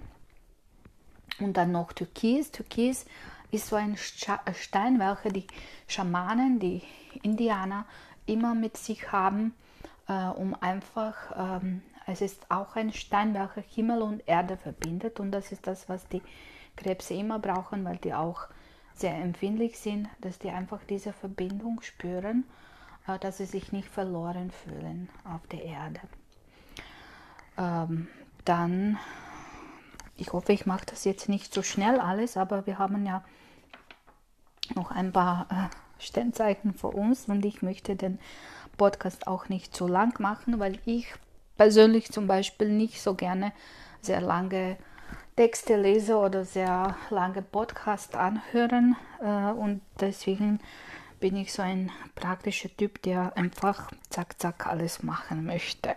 Und 1.39 1.55
dann 1.55 1.71
noch 1.71 1.93
Türkis. 1.93 2.51
Türkis 2.51 3.05
ist 3.51 3.67
so 3.67 3.75
ein 3.75 3.95
Stein, 3.97 4.99
welcher 4.99 5.29
die 5.29 5.47
Schamanen, 5.87 6.59
die 6.59 6.83
Indianer 7.23 7.85
immer 8.25 8.53
mit 8.53 8.77
sich 8.77 9.11
haben, 9.11 9.53
äh, 10.09 10.27
um 10.27 10.55
einfach 10.59 11.15
ähm, 11.61 11.81
es 12.11 12.21
ist 12.21 12.49
auch 12.49 12.75
ein 12.75 12.91
Stein, 12.91 13.33
welcher 13.33 13.61
Himmel 13.61 14.01
und 14.01 14.27
Erde 14.27 14.57
verbindet 14.57 15.19
und 15.19 15.31
das 15.31 15.51
ist 15.51 15.67
das, 15.67 15.87
was 15.87 16.07
die 16.07 16.23
Krebse 16.75 17.13
immer 17.13 17.39
brauchen, 17.39 17.85
weil 17.85 17.97
die 17.97 18.13
auch 18.13 18.47
sehr 18.95 19.15
empfindlich 19.15 19.79
sind, 19.79 20.09
dass 20.19 20.39
die 20.39 20.49
einfach 20.49 20.79
diese 20.89 21.13
Verbindung 21.13 21.81
spüren, 21.81 22.45
äh, 23.07 23.19
dass 23.19 23.37
sie 23.37 23.45
sich 23.45 23.71
nicht 23.71 23.87
verloren 23.87 24.51
fühlen 24.51 25.09
auf 25.23 25.45
der 25.47 25.63
Erde. 25.63 25.99
Ähm, 27.57 28.07
dann, 28.43 28.97
ich 30.17 30.33
hoffe, 30.33 30.51
ich 30.51 30.65
mache 30.65 30.85
das 30.87 31.03
jetzt 31.05 31.29
nicht 31.29 31.53
so 31.53 31.61
schnell 31.61 31.99
alles, 31.99 32.37
aber 32.37 32.65
wir 32.65 32.79
haben 32.79 33.05
ja 33.05 33.23
noch 34.75 34.91
ein 34.91 35.11
paar 35.11 35.47
äh, 35.51 36.03
Sternzeichen 36.03 36.73
vor 36.73 36.95
uns 36.95 37.25
und 37.27 37.45
ich 37.45 37.61
möchte 37.61 37.95
den 37.95 38.19
Podcast 38.79 39.27
auch 39.27 39.49
nicht 39.49 39.75
zu 39.75 39.87
lang 39.87 40.19
machen, 40.19 40.57
weil 40.57 40.79
ich 40.85 41.13
persönlich 41.57 42.11
zum 42.11 42.25
Beispiel 42.25 42.69
nicht 42.69 43.01
so 43.01 43.13
gerne 43.13 43.51
sehr 44.01 44.21
lange 44.21 44.77
Texte 45.35 45.75
lese 45.75 46.15
oder 46.15 46.45
sehr 46.45 46.95
lange 47.09 47.41
Podcasts 47.41 48.15
anhören 48.15 48.95
äh, 49.21 49.51
und 49.51 49.81
deswegen 49.99 50.59
bin 51.19 51.35
ich 51.35 51.51
so 51.51 51.61
ein 51.61 51.91
praktischer 52.15 52.69
Typ, 52.75 53.01
der 53.01 53.35
einfach 53.35 53.91
zack 54.09 54.39
zack 54.39 54.65
alles 54.67 55.03
machen 55.03 55.45
möchte. 55.45 55.95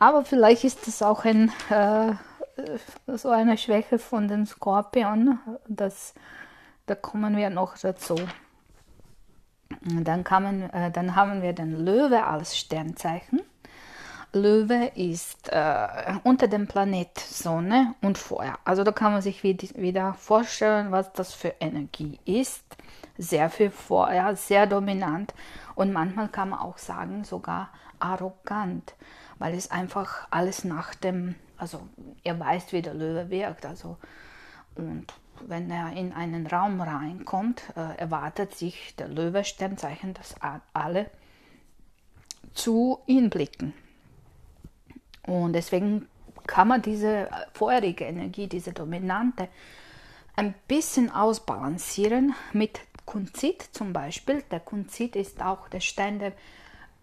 Aber 0.00 0.24
vielleicht 0.24 0.64
ist 0.64 0.88
das 0.88 1.02
auch 1.02 1.24
ein, 1.24 1.52
äh, 1.70 2.12
so 3.06 3.30
eine 3.30 3.56
Schwäche 3.56 4.00
von 4.00 4.26
den 4.26 4.46
Skorpion, 4.46 5.38
das, 5.68 6.12
da 6.86 6.96
kommen 6.96 7.36
wir 7.36 7.50
noch 7.50 7.78
dazu. 7.78 8.16
Dann, 9.86 10.24
kamen, 10.24 10.70
äh, 10.70 10.90
dann 10.90 11.14
haben 11.14 11.42
wir 11.42 11.52
den 11.52 11.84
Löwe 11.84 12.24
als 12.24 12.56
Sternzeichen. 12.56 13.40
Löwe 14.32 14.90
ist 14.94 15.48
äh, 15.50 15.88
unter 16.24 16.48
dem 16.48 16.66
Planet 16.66 17.18
Sonne 17.18 17.94
und 18.02 18.18
Feuer. 18.18 18.58
Also 18.64 18.84
da 18.84 18.92
kann 18.92 19.12
man 19.12 19.22
sich 19.22 19.42
wieder 19.42 20.14
vorstellen, 20.14 20.90
was 20.90 21.12
das 21.12 21.32
für 21.32 21.54
Energie 21.60 22.18
ist. 22.24 22.64
Sehr 23.16 23.48
viel 23.48 23.70
Feuer, 23.70 24.36
sehr 24.36 24.66
dominant 24.66 25.32
und 25.74 25.92
manchmal 25.92 26.28
kann 26.28 26.50
man 26.50 26.58
auch 26.58 26.76
sagen, 26.76 27.24
sogar 27.24 27.70
arrogant, 27.98 28.94
weil 29.38 29.54
es 29.54 29.70
einfach 29.70 30.26
alles 30.30 30.64
nach 30.64 30.94
dem, 30.94 31.34
also 31.56 31.80
ihr 32.24 32.38
weißt, 32.38 32.72
wie 32.74 32.82
der 32.82 32.92
Löwe 32.92 33.30
wirkt. 33.30 33.64
Also 33.64 33.96
Und 34.76 35.06
wenn 35.46 35.70
er 35.70 35.92
in 35.92 36.12
einen 36.12 36.46
Raum 36.46 36.80
reinkommt, 36.80 37.62
äh, 37.76 37.98
erwartet 37.98 38.54
sich 38.54 38.94
der 38.96 39.08
Löwe-Sternzeichen, 39.08 40.14
dass 40.14 40.34
alle 40.72 41.10
zu 42.54 43.00
ihm 43.06 43.30
blicken. 43.30 43.74
Und 45.26 45.52
deswegen 45.52 46.08
kann 46.46 46.68
man 46.68 46.82
diese 46.82 47.28
vorherige 47.52 48.04
Energie, 48.04 48.46
diese 48.46 48.72
dominante, 48.72 49.48
ein 50.36 50.54
bisschen 50.68 51.10
ausbalancieren 51.10 52.34
mit 52.52 52.80
Kunzit 53.04 53.62
zum 53.72 53.92
Beispiel. 53.92 54.42
Der 54.50 54.60
Kunzit 54.60 55.16
ist 55.16 55.42
auch 55.42 55.68
der 55.68 55.80
Stein 55.80 56.18
der 56.18 56.32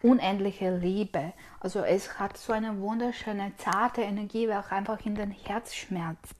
unendlichen 0.03 0.81
Liebe. 0.81 1.33
Also 1.61 1.79
es 1.79 2.19
hat 2.19 2.37
so 2.37 2.51
eine 2.51 2.79
wunderschöne, 2.79 3.53
zarte 3.57 4.01
Energie, 4.01 4.45
die 4.45 4.53
auch 4.53 4.69
einfach 4.69 5.03
in 5.05 5.15
den 5.15 5.31
Herz 5.31 5.73
schmerzt. 5.73 6.35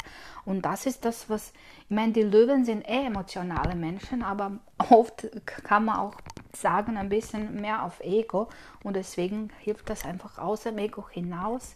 Und 0.46 0.64
das 0.64 0.86
ist 0.86 1.06
das, 1.06 1.30
was, 1.30 1.54
ich 1.86 1.96
meine, 1.96 2.12
die 2.12 2.24
Löwen 2.24 2.66
sind 2.66 2.88
eh 2.88 3.06
emotionale 3.06 3.76
Menschen, 3.76 4.22
aber 4.22 4.60
oft 4.90 5.28
kann 5.46 5.86
man 5.86 5.96
auch 5.96 6.16
sagen, 6.56 6.98
ein 6.98 7.10
bisschen 7.10 7.62
mehr 7.62 7.84
auf 7.84 8.02
Ego. 8.02 8.50
Und 8.84 8.98
deswegen 8.98 9.50
hilft 9.60 9.90
das 9.90 10.04
einfach 10.04 10.38
aus 10.38 10.64
dem 10.64 10.78
Ego 10.78 11.08
hinaus 11.10 11.76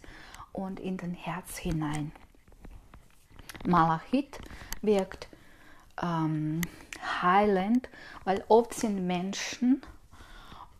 und 0.52 0.80
in 0.80 0.98
den 0.98 1.14
Herz 1.14 1.56
hinein. 1.56 2.12
Malachit 3.66 4.38
wirkt 4.82 5.28
ähm, 6.02 6.60
heilend, 7.22 7.88
weil 8.24 8.44
oft 8.48 8.74
sind 8.74 9.06
Menschen, 9.06 9.82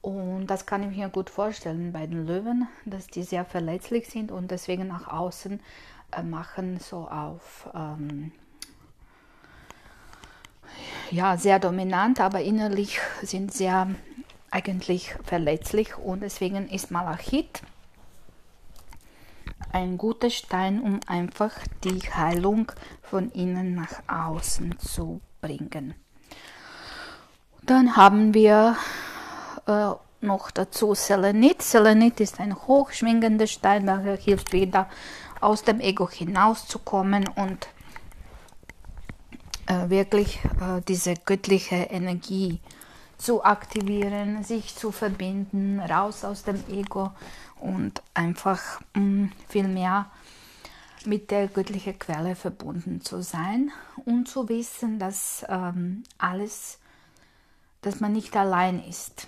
und 0.00 0.47
das 0.47 0.67
kann 0.67 0.88
ich 0.88 0.97
mir 0.97 1.09
gut 1.09 1.31
vorstellen 1.31 1.93
bei 1.93 2.07
den 2.07 2.26
Löwen, 2.26 2.69
dass 2.85 3.07
die 3.09 3.23
sehr 3.23 3.45
verletzlich 3.45 4.09
sind 4.09 4.31
und 4.31 4.50
deswegen 4.50 4.87
nach 4.87 5.09
außen 5.09 5.61
äh, 6.12 6.23
machen 6.23 6.78
so 6.78 7.09
auf 7.09 7.69
ähm, 7.75 8.33
ja 11.11 11.37
sehr 11.37 11.59
dominant, 11.59 12.21
aber 12.21 12.40
innerlich 12.43 13.00
sind 13.23 13.52
sehr 13.52 13.88
eigentlich 14.50 15.14
verletzlich 15.25 15.97
und 15.99 16.21
deswegen 16.21 16.69
ist 16.69 16.90
Malachit 16.90 17.62
ein 19.73 19.99
guter 19.99 20.31
Stein, 20.31 20.81
um 20.81 21.00
einfach 21.07 21.52
die 21.85 22.00
Heilung 22.00 22.73
von 23.02 23.31
innen 23.33 23.75
nach 23.75 24.02
außen 24.09 24.78
zu 24.78 25.21
bringen. 25.40 25.95
Dann 27.62 27.97
haben 27.97 28.33
wir 28.33 28.76
äh, 29.68 29.90
noch 30.20 30.50
dazu 30.50 30.94
Selenit. 30.94 31.62
Selenit 31.62 32.20
ist 32.20 32.40
ein 32.40 32.56
hochschwingender 32.56 33.46
Stein, 33.46 33.87
der 33.87 34.16
hilft 34.16 34.52
wieder 34.52 34.88
aus 35.40 35.62
dem 35.62 35.80
Ego 35.80 36.08
hinauszukommen 36.08 37.28
und 37.37 37.68
äh, 39.66 39.88
wirklich 39.88 40.40
äh, 40.60 40.80
diese 40.87 41.14
göttliche 41.14 41.76
Energie 41.76 42.60
zu 43.18 43.44
aktivieren, 43.44 44.42
sich 44.44 44.75
zu 44.75 44.92
verbinden, 44.92 45.80
raus 45.80 46.25
aus 46.25 46.44
dem 46.44 46.62
Ego 46.68 47.10
und 47.60 48.02
einfach 48.14 48.80
mh, 48.94 49.02
mm, 49.02 49.32
viel 49.48 49.68
mehr 49.68 50.06
mit 51.04 51.30
der 51.30 51.48
göttlichen 51.48 51.98
Quelle 51.98 52.34
verbunden 52.34 53.00
zu 53.00 53.22
sein 53.22 53.70
und 54.04 54.28
zu 54.28 54.48
wissen, 54.48 54.98
dass 54.98 55.44
ähm, 55.48 56.04
alles, 56.18 56.78
dass 57.82 58.00
man 58.00 58.12
nicht 58.12 58.37
allein 58.37 58.82
ist. 58.85 59.26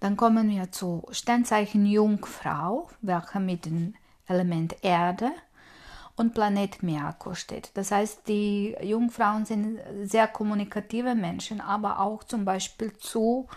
Dann 0.00 0.16
kommen 0.16 0.50
wir 0.50 0.70
zu 0.70 1.06
Sternzeichen 1.10 1.86
Jungfrau, 1.86 2.90
welcher 3.00 3.40
mit 3.40 3.64
dem 3.64 3.94
Element 4.26 4.76
Erde 4.82 5.30
und 6.16 6.34
Planet 6.34 6.82
Merkur 6.82 7.34
steht. 7.34 7.70
Das 7.74 7.90
heißt, 7.90 8.28
die 8.28 8.76
Jungfrauen 8.82 9.46
sind 9.46 9.80
sehr 10.04 10.28
kommunikative 10.28 11.14
Menschen, 11.14 11.60
aber 11.60 12.00
auch 12.00 12.22
zum 12.24 12.44
Beispiel 12.44 12.92
zu 12.98 13.48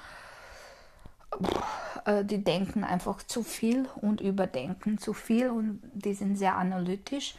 äh, 2.05 2.23
die 2.23 2.43
denken 2.43 2.83
einfach 2.83 3.21
zu 3.23 3.43
viel 3.43 3.87
und 4.01 4.21
überdenken 4.21 4.97
zu 4.97 5.13
viel 5.13 5.49
und 5.49 5.81
die 5.93 6.13
sind 6.13 6.37
sehr 6.37 6.55
analytisch, 6.55 7.35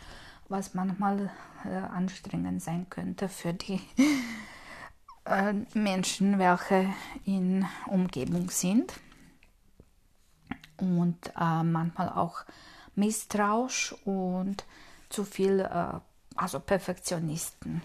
was 0.49 0.75
manchmal 0.75 1.31
äh, 1.65 1.75
anstrengend 1.75 2.63
sein 2.63 2.87
könnte 2.91 3.29
für 3.29 3.55
die 3.55 3.81
äh, 5.29 5.55
Menschen, 5.75 6.39
welche 6.39 6.93
in 7.25 7.67
Umgebung 7.87 8.51
sind 8.51 8.93
und 10.77 11.17
äh, 11.39 11.63
manchmal 11.63 12.09
auch 12.09 12.45
misstrauisch 12.95 13.95
und 14.05 14.65
zu 15.09 15.25
viel, 15.25 15.61
äh, 15.61 15.99
also 16.37 16.61
Perfektionisten. 16.61 17.83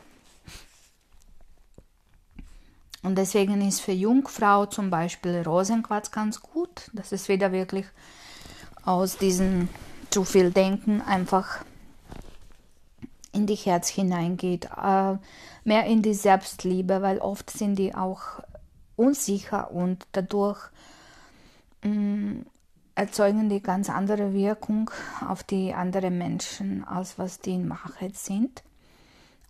Und 3.03 3.17
deswegen 3.17 3.61
ist 3.67 3.81
für 3.81 3.91
Jungfrau 3.91 4.65
zum 4.65 4.89
Beispiel 4.89 5.41
Rosenquarz 5.41 6.11
ganz 6.11 6.39
gut. 6.41 6.89
Das 6.93 7.11
ist 7.11 7.27
wieder 7.27 7.51
wirklich 7.51 7.85
aus 8.85 9.17
diesem 9.17 9.67
zu 10.09 10.23
viel 10.23 10.51
Denken 10.51 11.01
einfach 11.01 11.65
in 13.33 13.47
die 13.47 13.55
Herz 13.55 13.89
hineingeht, 13.89 14.65
äh, 14.65 15.17
mehr 15.63 15.85
in 15.85 16.01
die 16.01 16.13
Selbstliebe, 16.13 17.01
weil 17.01 17.17
oft 17.17 17.49
sind 17.49 17.75
die 17.75 17.93
auch 17.93 18.41
unsicher 18.95 19.71
und 19.71 20.05
dadurch 20.11 20.59
mm, 21.83 22.41
erzeugen 22.95 23.49
die 23.49 23.61
ganz 23.61 23.89
andere 23.89 24.33
Wirkung 24.33 24.91
auf 25.27 25.43
die 25.43 25.73
anderen 25.73 26.17
Menschen, 26.17 26.83
als 26.83 27.17
was 27.17 27.39
die 27.39 27.55
in 27.55 27.69
Wahrheit 27.69 28.15
sind. 28.15 28.63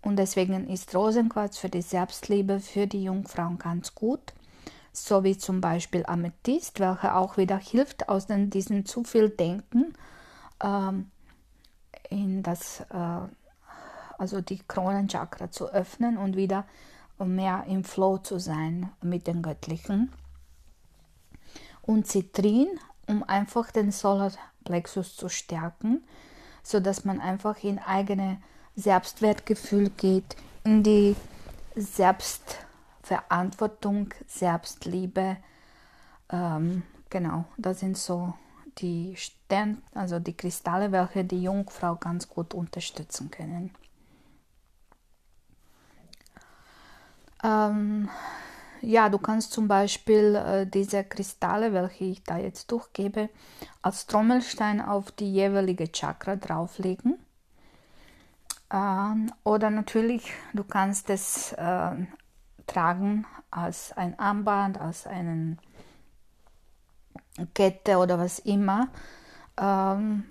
Und 0.02 0.17
deswegen 0.17 0.67
ist 0.67 0.93
Rosenquarz 0.93 1.58
für 1.58 1.69
die 1.69 1.82
Selbstliebe 1.82 2.60
für 2.60 2.88
die 2.88 3.04
Jungfrauen 3.04 3.58
ganz 3.58 3.96
gut. 3.96 4.34
So 4.91 5.24
wie 5.24 5.38
zum 5.38 5.60
Beispiel 5.60 6.06
Amethyst, 6.06 6.80
welcher 6.80 7.17
auch 7.17 7.38
wieder 7.38 7.58
hilft, 7.58 8.10
aus 8.10 8.28
diesem 8.28 8.86
zu 8.86 9.04
viel 9.04 9.30
Denken 9.30 9.93
ähm, 10.62 11.10
in 12.10 12.43
das, 12.43 12.82
äh, 12.91 13.28
also 14.23 14.39
die 14.39 14.63
Kronenchakra 14.65 15.51
zu 15.51 15.67
öffnen 15.67 16.17
und 16.17 16.38
wieder 16.38 16.63
mehr 17.19 17.65
im 17.67 17.83
Flow 17.83 18.19
zu 18.19 18.39
sein 18.39 18.89
mit 19.01 19.27
dem 19.27 19.41
Göttlichen. 19.41 20.13
Und 21.81 22.07
Zitrin, 22.07 22.69
um 23.05 23.23
einfach 23.23 23.71
den 23.71 23.91
Solarplexus 23.91 25.17
zu 25.17 25.27
stärken, 25.27 26.05
sodass 26.63 27.03
man 27.03 27.19
einfach 27.19 27.62
in 27.65 27.79
eigene 27.79 28.41
Selbstwertgefühl 28.77 29.89
geht, 29.89 30.38
in 30.63 30.83
die 30.83 31.17
Selbstverantwortung, 31.75 34.13
Selbstliebe. 34.25 35.36
Ähm, 36.29 36.83
genau, 37.09 37.43
das 37.57 37.81
sind 37.81 37.97
so 37.97 38.36
die 38.77 39.17
Stern, 39.17 39.81
also 39.93 40.19
die 40.19 40.38
Kristalle, 40.38 40.93
welche 40.93 41.25
die 41.25 41.43
Jungfrau 41.43 41.95
ganz 41.95 42.29
gut 42.29 42.53
unterstützen 42.53 43.29
können. 43.29 43.71
Ähm, 47.43 48.10
ja, 48.82 49.10
du 49.10 49.17
kannst 49.17 49.53
zum 49.53 49.67
Beispiel 49.67 50.36
äh, 50.36 50.65
diese 50.67 51.03
Kristalle, 51.03 51.73
welche 51.73 52.06
ich 52.06 52.23
da 52.23 52.38
jetzt 52.38 52.71
durchgebe, 52.71 53.29
als 53.82 54.08
Trommelstein 54.08 54.82
auf 54.82 55.12
die 55.12 55.32
jeweilige 55.32 55.91
Chakra 55.91 56.36
drauflegen 56.36 57.17
ähm, 58.73 59.32
oder 59.43 59.69
natürlich, 59.69 60.34
du 60.53 60.63
kannst 60.63 61.10
es 61.12 61.53
äh, 61.53 61.91
tragen 62.65 63.25
als 63.51 63.95
ein 63.95 64.17
Armband, 64.17 64.82
als 64.82 65.06
eine 65.06 65.58
Kette 67.53 67.97
oder 67.97 68.17
was 68.17 68.39
immer. 68.39 68.88
Ähm, 69.58 70.25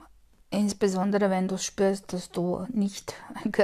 insbesondere 0.51 1.31
wenn 1.31 1.47
du 1.47 1.57
spürst, 1.57 2.13
dass 2.13 2.31
du 2.31 2.67
nicht, 2.73 3.15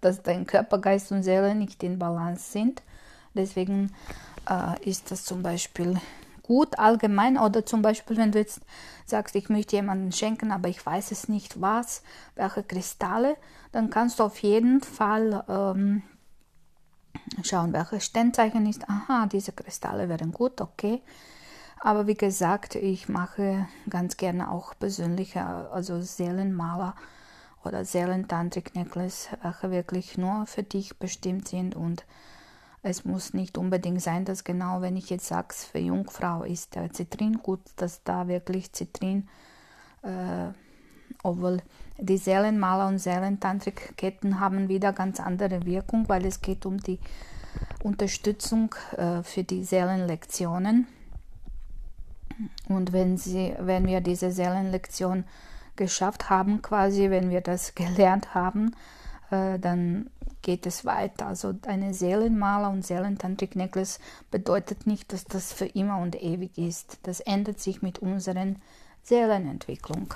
dass 0.00 0.22
dein 0.22 0.46
Körper, 0.46 0.78
Geist 0.78 1.10
und 1.10 1.24
Seele 1.24 1.56
nicht 1.56 1.82
in 1.82 1.98
Balance 1.98 2.52
sind. 2.52 2.82
Deswegen 3.34 3.94
äh, 4.48 4.88
ist 4.88 5.10
das 5.10 5.24
zum 5.24 5.42
Beispiel 5.42 6.00
gut 6.42 6.78
allgemein 6.80 7.38
oder 7.38 7.64
zum 7.64 7.80
Beispiel, 7.80 8.16
wenn 8.16 8.32
du 8.32 8.38
jetzt 8.40 8.60
sagst, 9.06 9.36
ich 9.36 9.48
möchte 9.48 9.76
jemanden 9.76 10.10
schenken, 10.10 10.50
aber 10.50 10.68
ich 10.68 10.84
weiß 10.84 11.12
es 11.12 11.28
nicht 11.28 11.60
was, 11.60 12.02
welche 12.34 12.64
Kristalle, 12.64 13.36
dann 13.70 13.88
kannst 13.88 14.18
du 14.18 14.24
auf 14.24 14.38
jeden 14.42 14.80
Fall 14.80 15.44
ähm, 15.48 16.02
schauen, 17.44 17.72
welches 17.72 18.06
Sternzeichen 18.06 18.66
ist. 18.66 18.88
Aha, 18.88 19.26
diese 19.26 19.52
Kristalle 19.52 20.08
wären 20.08 20.32
gut, 20.32 20.60
okay. 20.60 21.02
Aber 21.78 22.06
wie 22.06 22.14
gesagt, 22.14 22.74
ich 22.74 23.08
mache 23.08 23.66
ganz 23.88 24.16
gerne 24.16 24.50
auch 24.50 24.74
persönliche, 24.78 25.44
also 25.44 26.02
Seelenmaler 26.02 26.94
oder 27.64 27.84
Seelentantrik-Necklace, 27.84 29.28
welche 29.42 29.70
wirklich 29.70 30.18
nur 30.18 30.46
für 30.46 30.62
dich 30.62 30.98
bestimmt 30.98 31.48
sind 31.48 31.74
und 31.76 32.04
es 32.82 33.04
muss 33.04 33.34
nicht 33.34 33.58
unbedingt 33.58 34.02
sein, 34.02 34.24
dass 34.24 34.44
genau, 34.44 34.80
wenn 34.80 34.96
ich 34.96 35.10
jetzt 35.10 35.26
sage, 35.26 35.54
für 35.54 35.78
Jungfrau 35.78 36.44
ist 36.44 36.74
der 36.74 36.92
Zitrin 36.92 37.38
gut, 37.42 37.60
dass 37.76 38.02
da 38.04 38.28
wirklich 38.28 38.72
Zitrin 38.72 39.28
äh, 40.02 40.52
obwohl 41.22 41.62
die 41.98 42.16
Seelenmaler 42.16 42.88
und 42.88 42.98
Seelentantrikketten 42.98 44.40
haben 44.40 44.68
wieder 44.68 44.92
ganz 44.92 45.20
andere 45.20 45.64
Wirkung, 45.66 46.08
weil 46.08 46.24
es 46.24 46.40
geht 46.40 46.64
um 46.64 46.78
die 46.78 46.98
Unterstützung 47.82 48.74
äh, 48.96 49.22
für 49.22 49.44
die 49.44 49.64
Seelenlektionen. 49.64 50.86
Und 52.68 52.92
wenn, 52.92 53.18
sie, 53.18 53.54
wenn 53.58 53.86
wir 53.86 54.00
diese 54.00 54.30
Seelenlektion 54.30 55.24
geschafft 55.76 56.30
haben, 56.30 56.62
quasi, 56.62 57.10
wenn 57.10 57.28
wir 57.30 57.42
das 57.42 57.74
gelernt 57.74 58.34
haben, 58.34 58.74
äh, 59.30 59.58
dann 59.58 60.10
geht 60.42 60.66
es 60.66 60.84
weiter. 60.84 61.26
Also 61.26 61.54
eine 61.66 61.94
Seelenmaler 61.94 62.70
und 62.70 62.84
Seelentantrik-Necklace 62.84 64.00
bedeutet 64.30 64.86
nicht, 64.86 65.12
dass 65.12 65.24
das 65.24 65.52
für 65.52 65.66
immer 65.66 65.98
und 65.98 66.20
ewig 66.22 66.56
ist. 66.56 66.98
Das 67.02 67.20
ändert 67.20 67.60
sich 67.60 67.82
mit 67.82 67.98
unseren 67.98 68.56
Seelenentwicklung. 69.02 70.14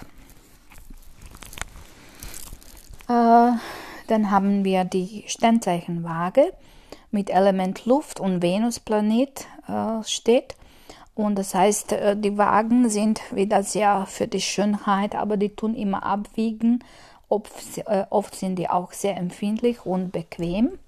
Äh, 3.09 3.53
dann 4.07 4.31
haben 4.31 4.64
wir 4.64 4.85
die 4.85 5.24
Sternzeichen 5.27 6.05
Waage 6.05 6.53
mit 7.11 7.31
Element 7.31 7.87
Luft 7.87 8.18
und 8.20 8.42
Venusplanet 8.42 9.46
äh, 9.68 10.03
steht. 10.05 10.57
Und 11.14 11.37
das 11.37 11.55
heißt, 11.55 11.92
äh, 11.92 12.16
die 12.16 12.37
Wagen 12.37 12.88
sind 12.88 13.20
wieder 13.33 13.62
sehr 13.62 14.07
für 14.07 14.27
die 14.27 14.40
Schönheit, 14.40 15.14
aber 15.14 15.37
die 15.37 15.55
tun 15.55 15.74
immer 15.74 16.03
abwiegen. 16.03 16.83
Oft, 17.35 17.79
äh, 17.79 18.07
oft 18.11 18.37
sind 18.37 18.57
die 18.57 18.70
auch 18.70 18.92
sehr 18.92 19.16
empfindlich 19.16 19.85
und 19.85 20.12
bequem. 20.12 20.79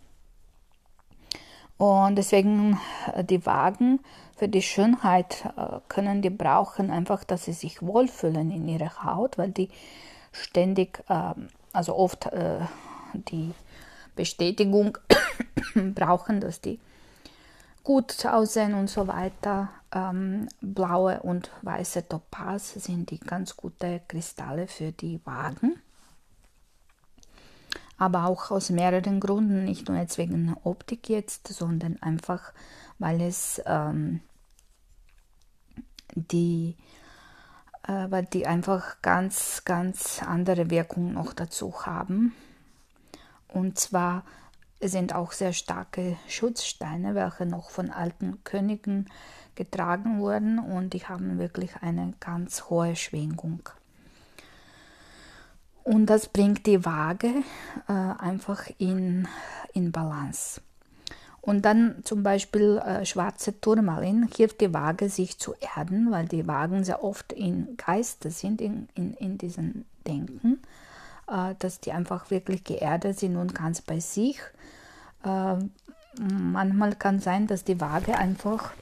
Und 1.76 2.14
deswegen 2.14 2.78
äh, 3.12 3.24
die 3.24 3.44
Wagen 3.46 3.98
für 4.36 4.48
die 4.48 4.62
Schönheit 4.62 5.44
äh, 5.56 5.80
können 5.88 6.22
die 6.22 6.30
brauchen, 6.30 6.92
einfach, 6.92 7.24
dass 7.24 7.46
sie 7.46 7.52
sich 7.52 7.82
wohlfühlen 7.82 8.52
in 8.52 8.68
ihrer 8.68 9.02
Haut, 9.02 9.38
weil 9.38 9.50
die 9.50 9.70
ständig 10.30 11.02
ähm, 11.08 11.48
also 11.72 11.96
oft 11.96 12.26
äh, 12.26 12.60
die 13.12 13.52
Bestätigung 14.14 14.98
brauchen, 15.74 16.40
dass 16.40 16.60
die 16.60 16.78
gut 17.82 18.24
aussehen 18.24 18.74
und 18.74 18.88
so 18.88 19.08
weiter. 19.08 19.70
Ähm, 19.92 20.48
blaue 20.60 21.20
und 21.22 21.50
weiße 21.62 22.08
Topaz 22.08 22.74
sind 22.74 23.10
die 23.10 23.18
ganz 23.18 23.56
gute 23.56 24.00
Kristalle 24.06 24.68
für 24.68 24.92
die 24.92 25.20
Wagen. 25.24 25.80
Aber 27.98 28.26
auch 28.26 28.50
aus 28.50 28.70
mehreren 28.70 29.20
Gründen, 29.20 29.64
nicht 29.64 29.88
nur 29.88 29.96
jetzt 29.98 30.18
wegen 30.18 30.54
Optik 30.64 31.08
jetzt, 31.08 31.48
sondern 31.48 32.00
einfach, 32.02 32.52
weil 32.98 33.22
es 33.22 33.62
ähm, 33.66 34.20
die 36.14 36.76
äh, 37.86 38.10
weil 38.10 38.24
die 38.24 38.46
einfach 38.46 39.00
ganz, 39.02 39.62
ganz 39.64 40.22
andere 40.22 40.70
Wirkungen 40.70 41.14
noch 41.14 41.32
dazu 41.32 41.86
haben. 41.86 42.34
Und 43.48 43.78
zwar 43.78 44.24
sind 44.80 45.14
auch 45.14 45.32
sehr 45.32 45.52
starke 45.52 46.16
Schutzsteine, 46.28 47.14
welche 47.14 47.46
noch 47.46 47.70
von 47.70 47.90
alten 47.90 48.42
Königen 48.44 49.08
getragen 49.54 50.20
wurden 50.20 50.58
und 50.58 50.92
die 50.92 51.06
haben 51.06 51.38
wirklich 51.38 51.76
eine 51.80 52.12
ganz 52.20 52.64
hohe 52.64 52.94
Schwingung. 52.94 53.68
Und 55.86 56.06
das 56.06 56.26
bringt 56.26 56.66
die 56.66 56.84
Waage 56.84 57.28
äh, 57.86 57.92
einfach 57.92 58.68
in, 58.78 59.28
in 59.72 59.92
Balance. 59.92 60.60
Und 61.40 61.64
dann 61.64 62.02
zum 62.02 62.24
Beispiel 62.24 62.78
äh, 62.78 63.06
schwarze 63.06 63.60
Turmalin 63.60 64.28
hilft 64.36 64.60
die 64.60 64.74
Waage 64.74 65.08
sich 65.08 65.38
zu 65.38 65.54
erden, 65.76 66.10
weil 66.10 66.26
die 66.26 66.48
Wagen 66.48 66.82
sehr 66.82 67.04
oft 67.04 67.32
in 67.32 67.76
Geiste 67.76 68.32
sind, 68.32 68.60
in, 68.60 68.88
in, 68.96 69.14
in 69.14 69.38
diesem 69.38 69.84
Denken, 70.04 70.60
äh, 71.28 71.54
dass 71.60 71.78
die 71.78 71.92
einfach 71.92 72.32
wirklich 72.32 72.64
geerdet 72.64 73.20
sind 73.20 73.36
und 73.36 73.54
ganz 73.54 73.80
bei 73.80 74.00
sich. 74.00 74.40
Äh, 75.22 75.54
manchmal 76.20 76.96
kann 76.96 77.20
sein, 77.20 77.46
dass 77.46 77.62
die 77.62 77.80
Waage 77.80 78.18
einfach 78.18 78.72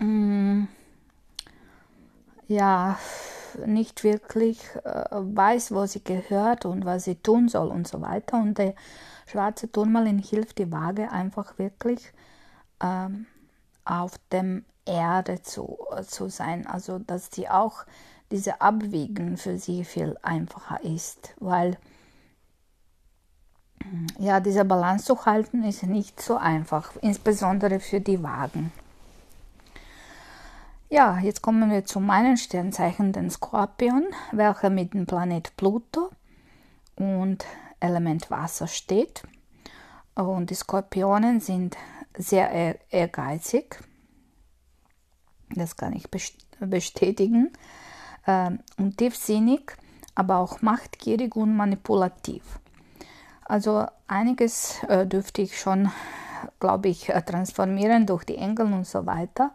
mh, 0.00 0.06
mm, 0.06 0.68
ja 2.48 2.98
nicht 3.66 4.04
wirklich 4.04 4.60
äh, 4.84 5.04
weiß, 5.10 5.72
wo 5.72 5.86
sie 5.86 6.02
gehört 6.02 6.64
und 6.64 6.84
was 6.84 7.04
sie 7.04 7.16
tun 7.16 7.48
soll 7.48 7.68
und 7.68 7.86
so 7.86 8.00
weiter. 8.00 8.38
Und 8.38 8.58
der 8.58 8.74
schwarze 9.26 9.70
Turmalin 9.70 10.18
hilft 10.18 10.58
die 10.58 10.70
Waage 10.72 11.10
einfach 11.10 11.58
wirklich 11.58 12.12
ähm, 12.82 13.26
auf 13.84 14.12
dem 14.32 14.64
Erde 14.84 15.42
zu, 15.42 15.78
zu 16.06 16.28
sein. 16.28 16.66
Also 16.66 16.98
dass 16.98 17.30
sie 17.32 17.48
auch 17.48 17.84
diese 18.30 18.60
Abwägen 18.60 19.36
für 19.36 19.58
sie 19.58 19.84
viel 19.84 20.16
einfacher 20.22 20.82
ist, 20.84 21.34
weil 21.38 21.78
ja, 24.18 24.40
diese 24.40 24.64
Balance 24.64 25.06
zu 25.06 25.24
halten 25.24 25.62
ist 25.62 25.82
nicht 25.84 26.20
so 26.20 26.36
einfach, 26.36 26.92
insbesondere 27.00 27.80
für 27.80 28.00
die 28.00 28.22
Wagen. 28.22 28.72
Ja, 30.90 31.18
jetzt 31.18 31.42
kommen 31.42 31.70
wir 31.70 31.84
zu 31.84 32.00
meinen 32.00 32.38
Sternzeichen, 32.38 33.12
den 33.12 33.28
Skorpion, 33.28 34.06
welcher 34.32 34.70
mit 34.70 34.94
dem 34.94 35.04
Planet 35.04 35.54
Pluto 35.58 36.08
und 36.96 37.44
Element 37.78 38.30
Wasser 38.30 38.66
steht. 38.66 39.22
Und 40.14 40.48
die 40.48 40.54
Skorpionen 40.54 41.40
sind 41.40 41.76
sehr 42.16 42.80
ehrgeizig. 42.90 43.78
Das 45.50 45.76
kann 45.76 45.92
ich 45.92 46.08
bestätigen. 46.58 47.52
Ähm, 48.26 48.60
und 48.78 48.96
tiefsinnig, 48.96 49.76
aber 50.14 50.38
auch 50.38 50.62
machtgierig 50.62 51.36
und 51.36 51.54
manipulativ. 51.54 52.60
Also 53.44 53.84
einiges 54.06 54.82
äh, 54.84 55.06
dürfte 55.06 55.42
ich 55.42 55.60
schon, 55.60 55.92
glaube 56.60 56.88
ich, 56.88 57.10
äh, 57.10 57.20
transformieren 57.20 58.06
durch 58.06 58.24
die 58.24 58.36
Engel 58.36 58.72
und 58.72 58.86
so 58.86 59.04
weiter. 59.04 59.52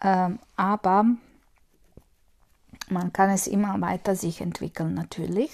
Ähm, 0.00 0.38
aber 0.56 1.04
man 2.88 3.12
kann 3.12 3.30
es 3.30 3.46
immer 3.46 3.80
weiter 3.80 4.14
sich 4.14 4.40
entwickeln 4.40 4.94
natürlich. 4.94 5.50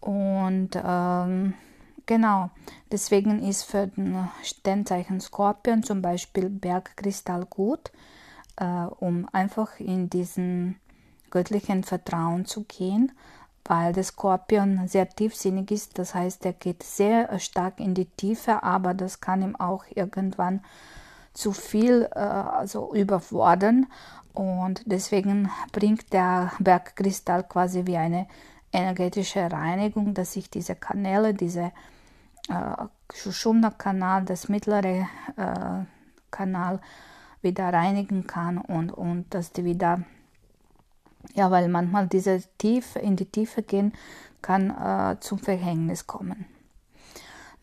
Und 0.00 0.70
ähm, 0.74 1.54
genau, 2.06 2.50
deswegen 2.90 3.42
ist 3.42 3.62
für 3.64 3.86
den 3.86 4.28
Sternzeichen 4.42 5.20
Skorpion 5.20 5.82
zum 5.82 6.02
Beispiel 6.02 6.48
Bergkristall 6.48 7.46
gut, 7.46 7.92
äh, 8.56 8.64
um 8.64 9.28
einfach 9.32 9.78
in 9.78 10.10
diesen 10.10 10.80
göttlichen 11.30 11.84
Vertrauen 11.84 12.44
zu 12.44 12.64
gehen, 12.64 13.12
weil 13.64 13.92
der 13.92 14.04
Skorpion 14.04 14.88
sehr 14.88 15.08
tiefsinnig 15.08 15.70
ist. 15.70 15.98
Das 15.98 16.14
heißt, 16.14 16.44
er 16.44 16.52
geht 16.52 16.82
sehr 16.82 17.38
stark 17.38 17.78
in 17.78 17.94
die 17.94 18.06
Tiefe, 18.06 18.62
aber 18.62 18.92
das 18.92 19.20
kann 19.20 19.42
ihm 19.42 19.56
auch 19.56 19.84
irgendwann 19.94 20.62
zu 21.32 21.52
viel 21.52 22.08
äh, 22.14 22.18
also 22.18 22.94
überfordern. 22.94 23.86
Und 24.32 24.82
deswegen 24.86 25.50
bringt 25.72 26.12
der 26.12 26.52
Bergkristall 26.58 27.44
quasi 27.44 27.86
wie 27.86 27.96
eine 27.96 28.26
energetische 28.72 29.50
Reinigung, 29.52 30.14
dass 30.14 30.32
sich 30.32 30.48
diese 30.48 30.74
Kanäle, 30.74 31.34
diese 31.34 31.72
äh, 32.48 32.86
Schuschumna-Kanal, 33.12 34.24
das 34.24 34.48
mittlere 34.48 35.06
äh, 35.36 35.84
Kanal 36.30 36.80
wieder 37.42 37.72
reinigen 37.72 38.26
kann 38.26 38.58
und, 38.58 38.92
und 38.92 39.26
dass 39.34 39.52
die 39.52 39.64
wieder, 39.64 40.02
ja, 41.34 41.50
weil 41.50 41.68
manchmal 41.68 42.06
diese 42.06 42.42
Tiefe, 42.56 42.98
in 43.00 43.16
die 43.16 43.26
Tiefe 43.26 43.62
gehen, 43.62 43.92
kann 44.40 44.70
äh, 44.70 45.20
zum 45.20 45.38
Verhängnis 45.38 46.06
kommen. 46.06 46.46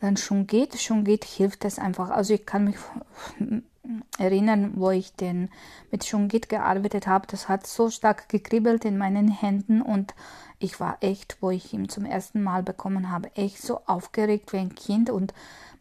Dann 0.00 0.16
schon 0.16 0.46
geht, 0.46 0.80
schon 0.80 1.04
geht, 1.04 1.24
hilft 1.24 1.64
es 1.64 1.78
einfach. 1.78 2.10
Also 2.10 2.34
ich 2.34 2.46
kann 2.46 2.64
mich 2.64 2.76
erinnern, 4.18 4.72
wo 4.76 4.90
ich 4.90 5.14
den 5.14 5.50
mit 5.90 6.04
Shungit 6.04 6.48
gearbeitet 6.48 7.06
habe. 7.06 7.26
Das 7.26 7.48
hat 7.48 7.66
so 7.66 7.90
stark 7.90 8.28
gekribbelt 8.28 8.84
in 8.84 8.98
meinen 8.98 9.28
Händen 9.28 9.82
und 9.82 10.14
ich 10.58 10.78
war 10.80 10.98
echt, 11.00 11.38
wo 11.40 11.50
ich 11.50 11.72
ihn 11.72 11.88
zum 11.88 12.04
ersten 12.04 12.42
Mal 12.42 12.62
bekommen 12.62 13.10
habe, 13.10 13.34
echt 13.34 13.62
so 13.62 13.80
aufgeregt 13.86 14.52
wie 14.52 14.58
ein 14.58 14.74
Kind 14.74 15.10
und 15.10 15.32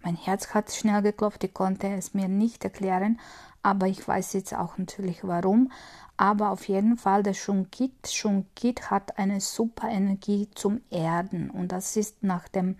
mein 0.01 0.15
Herz 0.15 0.53
hat 0.53 0.71
schnell 0.71 1.01
geklopft. 1.01 1.43
Ich 1.43 1.53
konnte 1.53 1.87
es 1.87 2.13
mir 2.13 2.29
nicht 2.29 2.63
erklären, 2.63 3.19
aber 3.61 3.87
ich 3.87 4.07
weiß 4.07 4.33
jetzt 4.33 4.53
auch 4.53 4.77
natürlich 4.77 5.19
warum. 5.23 5.71
Aber 6.15 6.49
auf 6.49 6.67
jeden 6.67 6.97
Fall, 6.97 7.23
der 7.23 7.33
Shungit, 7.33 8.07
Shungit 8.07 8.89
hat 8.89 9.17
eine 9.17 9.39
super 9.39 9.89
Energie 9.89 10.49
zum 10.53 10.81
Erden 10.89 11.49
und 11.49 11.71
das 11.71 11.95
ist 11.95 12.23
nach 12.23 12.47
dem 12.49 12.77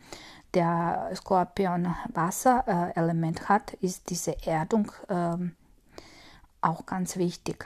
der 0.54 1.12
Skorpion 1.16 1.96
Wasserelement 2.14 3.42
äh, 3.42 3.46
hat, 3.46 3.74
ist 3.76 4.10
diese 4.10 4.46
Erdung 4.46 4.92
äh, 5.08 5.38
auch 6.62 6.86
ganz 6.86 7.18
wichtig. 7.18 7.66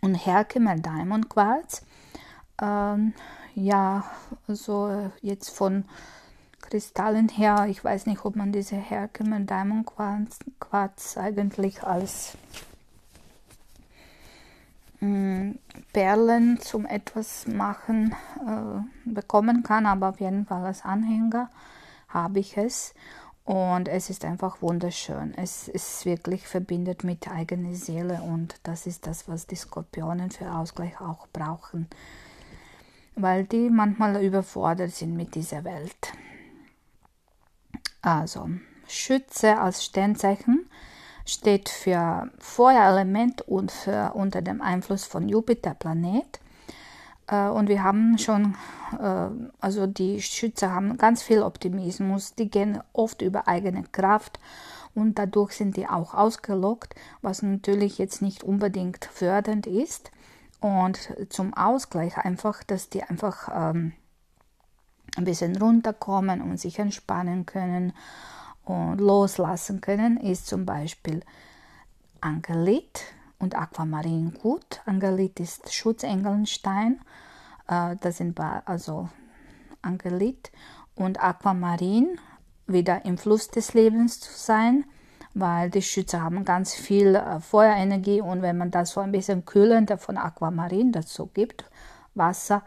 Und 0.00 0.14
Herkimer 0.14 0.76
Diamond 0.76 1.28
Quarz 1.28 1.82
ähm, 2.60 3.12
ja, 3.54 4.04
so 4.48 5.10
jetzt 5.22 5.50
von 5.50 5.84
Kristallen 6.60 7.28
her, 7.28 7.66
ich 7.68 7.82
weiß 7.82 8.06
nicht, 8.06 8.24
ob 8.24 8.36
man 8.36 8.52
diese 8.52 8.76
Herkimer 8.76 9.40
Diamond 9.40 9.86
Quarz, 9.86 10.38
Quarz 10.58 11.16
eigentlich 11.16 11.82
als 11.82 12.36
Perlen 15.92 16.60
zum 16.60 16.86
etwas 16.86 17.46
machen 17.46 18.14
äh, 18.40 19.10
bekommen 19.10 19.62
kann, 19.62 19.86
aber 19.86 20.10
auf 20.10 20.20
jeden 20.20 20.46
Fall 20.46 20.64
als 20.64 20.84
Anhänger 20.84 21.50
habe 22.08 22.38
ich 22.38 22.56
es. 22.56 22.94
Und 23.44 23.86
es 23.86 24.10
ist 24.10 24.24
einfach 24.24 24.60
wunderschön. 24.60 25.32
Es 25.36 25.68
ist 25.68 26.04
wirklich 26.04 26.48
verbindet 26.48 27.04
mit 27.04 27.28
eigener 27.28 27.74
Seele 27.74 28.20
und 28.22 28.56
das 28.64 28.86
ist 28.86 29.06
das, 29.06 29.28
was 29.28 29.46
die 29.46 29.54
Skorpionen 29.54 30.32
für 30.32 30.50
Ausgleich 30.50 31.00
auch 31.00 31.28
brauchen, 31.32 31.86
weil 33.14 33.44
die 33.44 33.70
manchmal 33.70 34.20
überfordert 34.24 34.90
sind 34.90 35.14
mit 35.14 35.36
dieser 35.36 35.62
Welt. 35.62 36.12
Also, 38.02 38.50
Schütze 38.88 39.58
als 39.58 39.84
Sternzeichen 39.84 40.68
steht 41.26 41.68
für 41.68 42.30
Feuerelement 42.38 43.42
und 43.42 43.70
für 43.70 44.12
unter 44.14 44.40
dem 44.42 44.62
Einfluss 44.62 45.04
von 45.04 45.28
Jupiter 45.28 45.74
Planet. 45.74 46.40
Äh, 47.26 47.48
und 47.48 47.68
wir 47.68 47.82
haben 47.82 48.16
schon, 48.18 48.54
äh, 48.98 49.28
also 49.60 49.86
die 49.86 50.22
Schütze 50.22 50.72
haben 50.72 50.96
ganz 50.96 51.22
viel 51.22 51.42
Optimismus, 51.42 52.34
die 52.34 52.48
gehen 52.48 52.80
oft 52.92 53.22
über 53.22 53.48
eigene 53.48 53.82
Kraft 53.82 54.38
und 54.94 55.18
dadurch 55.18 55.52
sind 55.52 55.76
die 55.76 55.88
auch 55.88 56.14
ausgelockt, 56.14 56.94
was 57.22 57.42
natürlich 57.42 57.98
jetzt 57.98 58.22
nicht 58.22 58.42
unbedingt 58.42 59.04
fördernd 59.04 59.66
ist. 59.66 60.10
Und 60.60 61.12
zum 61.28 61.52
Ausgleich 61.52 62.16
einfach, 62.16 62.64
dass 62.64 62.88
die 62.88 63.02
einfach 63.02 63.50
ähm, 63.52 63.92
ein 65.16 65.24
bisschen 65.24 65.56
runterkommen 65.56 66.40
und 66.40 66.58
sich 66.58 66.78
entspannen 66.78 67.44
können 67.44 67.92
und 68.66 69.00
loslassen 69.00 69.80
können, 69.80 70.18
ist 70.18 70.46
zum 70.46 70.66
Beispiel 70.66 71.22
Angelit 72.20 73.02
und 73.38 73.56
Aquamarin 73.56 74.34
gut. 74.34 74.80
Angelit 74.84 75.40
ist 75.40 75.72
Schutzengelnstein. 75.72 77.00
Äh, 77.68 77.96
das 78.00 78.18
sind 78.18 78.38
also 78.40 79.08
Angelit 79.82 80.50
und 80.94 81.22
Aquamarin 81.22 82.18
wieder 82.66 83.04
im 83.04 83.16
Fluss 83.16 83.48
des 83.48 83.74
Lebens 83.74 84.20
zu 84.20 84.32
sein, 84.32 84.84
weil 85.34 85.70
die 85.70 85.82
Schütze 85.82 86.20
haben 86.20 86.44
ganz 86.44 86.74
viel 86.74 87.14
äh, 87.14 87.40
Feuerenergie 87.40 88.20
und 88.20 88.42
wenn 88.42 88.58
man 88.58 88.70
das 88.70 88.92
so 88.92 89.00
ein 89.00 89.12
bisschen 89.12 89.44
kühlender 89.44 89.98
von 89.98 90.16
Aquamarin 90.16 90.90
dazu 90.90 91.26
gibt, 91.26 91.64
Wasser, 92.14 92.62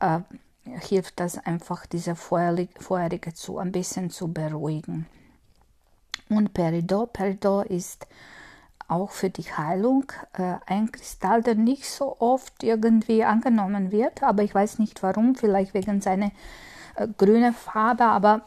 äh, 0.00 0.20
hilft 0.64 1.18
das 1.20 1.38
einfach, 1.38 1.86
diese 1.86 2.14
Feurige 2.14 3.32
zu 3.32 3.58
ein 3.58 3.72
bisschen 3.72 4.10
zu 4.10 4.28
beruhigen. 4.32 5.06
Und 6.30 6.54
Peridot, 6.54 7.12
Peridot 7.12 7.66
ist 7.66 8.06
auch 8.88 9.10
für 9.10 9.28
die 9.30 9.44
Heilung 9.44 10.10
äh, 10.32 10.54
ein 10.66 10.90
Kristall, 10.90 11.42
der 11.42 11.56
nicht 11.56 11.84
so 11.84 12.16
oft 12.20 12.62
irgendwie 12.62 13.24
angenommen 13.24 13.92
wird, 13.92 14.22
aber 14.22 14.42
ich 14.42 14.54
weiß 14.54 14.78
nicht 14.78 15.02
warum, 15.02 15.34
vielleicht 15.34 15.74
wegen 15.74 16.00
seiner 16.00 16.30
äh, 16.96 17.06
grünen 17.18 17.52
Farbe, 17.52 18.04
aber 18.04 18.46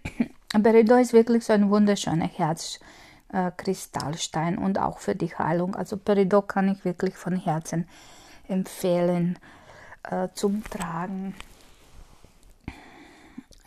Peridot 0.62 1.00
ist 1.00 1.12
wirklich 1.12 1.44
so 1.44 1.52
ein 1.52 1.70
wunderschöner 1.70 2.28
Herzkristallstein 2.28 4.56
äh, 4.56 4.60
und 4.60 4.78
auch 4.78 4.98
für 4.98 5.14
die 5.14 5.36
Heilung. 5.36 5.76
Also 5.76 5.96
Peridot 5.96 6.48
kann 6.48 6.68
ich 6.70 6.84
wirklich 6.84 7.14
von 7.14 7.36
Herzen 7.36 7.86
empfehlen 8.48 9.38
äh, 10.10 10.28
zum 10.34 10.64
Tragen. 10.64 11.36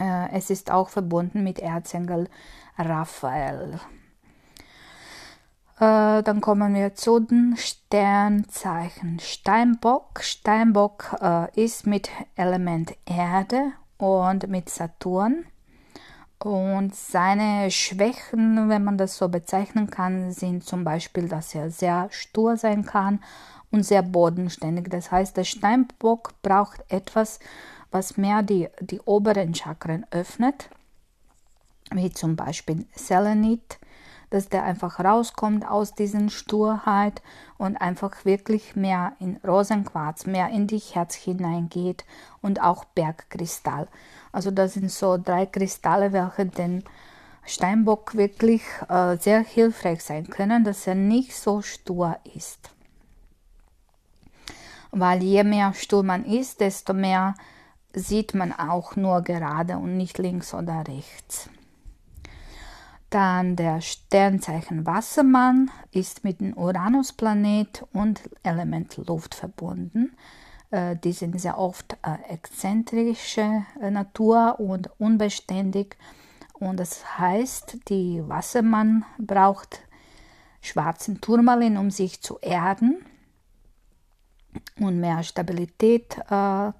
Äh, 0.01 0.31
es 0.31 0.49
ist 0.49 0.71
auch 0.71 0.89
verbunden 0.89 1.43
mit 1.43 1.59
Erzengel 1.59 2.27
Raphael. 2.77 3.79
Äh, 5.79 6.23
dann 6.23 6.41
kommen 6.41 6.73
wir 6.73 6.95
zu 6.95 7.19
den 7.19 7.55
Sternzeichen. 7.55 9.19
Steinbock. 9.19 10.21
Steinbock 10.23 11.15
äh, 11.21 11.63
ist 11.63 11.85
mit 11.85 12.09
Element 12.35 12.95
Erde 13.05 13.73
und 13.97 14.47
mit 14.47 14.69
Saturn. 14.69 15.45
Und 16.39 16.95
seine 16.95 17.69
Schwächen, 17.69 18.69
wenn 18.69 18.83
man 18.83 18.97
das 18.97 19.17
so 19.17 19.29
bezeichnen 19.29 19.91
kann, 19.91 20.31
sind 20.31 20.63
zum 20.63 20.83
Beispiel, 20.83 21.27
dass 21.27 21.53
er 21.53 21.69
sehr 21.69 22.07
stur 22.09 22.57
sein 22.57 22.83
kann 22.83 23.19
und 23.69 23.83
sehr 23.83 24.01
bodenständig. 24.01 24.89
Das 24.89 25.11
heißt, 25.11 25.37
der 25.37 25.43
Steinbock 25.43 26.33
braucht 26.41 26.83
etwas, 26.89 27.39
was 27.91 28.17
mehr 28.17 28.41
die, 28.43 28.69
die 28.79 28.99
oberen 29.01 29.53
Chakren 29.53 30.05
öffnet, 30.11 30.69
wie 31.91 32.11
zum 32.11 32.35
Beispiel 32.35 32.85
Selenit 32.95 33.79
dass 34.31 34.47
der 34.47 34.63
einfach 34.63 34.99
rauskommt 34.99 35.69
aus 35.69 35.93
diesen 35.93 36.29
Sturheit 36.29 37.21
und 37.57 37.75
einfach 37.75 38.23
wirklich 38.23 38.75
mehr 38.77 39.11
in 39.19 39.37
Rosenquarz, 39.45 40.25
mehr 40.25 40.49
in 40.49 40.67
die 40.67 40.79
Herz 40.79 41.15
hineingeht 41.15 42.05
und 42.41 42.61
auch 42.61 42.85
Bergkristall. 42.85 43.87
Also 44.31 44.49
das 44.49 44.73
sind 44.73 44.89
so 44.89 45.17
drei 45.17 45.45
Kristalle, 45.45 46.13
welche 46.13 46.45
den 46.45 46.83
Steinbock 47.45 48.15
wirklich 48.15 48.63
äh, 48.87 49.17
sehr 49.17 49.41
hilfreich 49.41 50.01
sein 50.01 50.29
können, 50.29 50.63
dass 50.63 50.87
er 50.87 50.95
nicht 50.95 51.35
so 51.35 51.61
stur 51.61 52.17
ist. 52.33 52.69
Weil 54.91 55.23
je 55.23 55.43
mehr 55.43 55.73
stur 55.73 56.03
man 56.03 56.23
ist, 56.23 56.61
desto 56.61 56.93
mehr 56.93 57.35
sieht 57.93 58.33
man 58.33 58.51
auch 58.53 58.95
nur 58.95 59.21
gerade 59.21 59.77
und 59.77 59.97
nicht 59.97 60.17
links 60.17 60.53
oder 60.53 60.83
rechts. 60.87 61.49
Dann 63.09 63.57
der 63.57 63.81
Sternzeichen 63.81 64.85
Wassermann 64.85 65.69
ist 65.91 66.23
mit 66.23 66.39
dem 66.39 66.57
Uranusplanet 66.57 67.85
und 67.91 68.21
Element 68.43 68.95
Luft 69.05 69.35
verbunden. 69.35 70.15
Äh, 70.71 70.95
die 70.95 71.11
sind 71.11 71.39
sehr 71.39 71.57
oft 71.57 71.97
äh, 72.03 72.33
exzentrische 72.33 73.65
äh, 73.81 73.91
Natur 73.91 74.59
und 74.59 74.89
unbeständig. 74.97 75.97
Und 76.53 76.79
das 76.79 77.19
heißt, 77.19 77.89
die 77.89 78.23
Wassermann 78.27 79.03
braucht 79.17 79.81
schwarzen 80.61 81.19
Turmalin, 81.19 81.75
um 81.75 81.91
sich 81.91 82.21
zu 82.21 82.37
erden 82.39 83.05
und 84.79 84.99
mehr 84.99 85.23
Stabilität, 85.23 86.17
äh, 86.29 86.71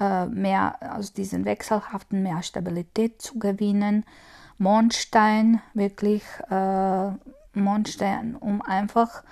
mehr 0.00 0.76
aus 0.96 1.12
diesen 1.12 1.44
wechselhaften, 1.44 2.22
mehr 2.22 2.42
Stabilität 2.42 3.20
zu 3.20 3.38
gewinnen 3.38 4.04
Mondstein, 4.62 5.60
wirklich 5.74 6.22
äh, 6.48 7.10
Mondstein, 7.54 8.36
um 8.36 8.62
einfach 8.62 9.24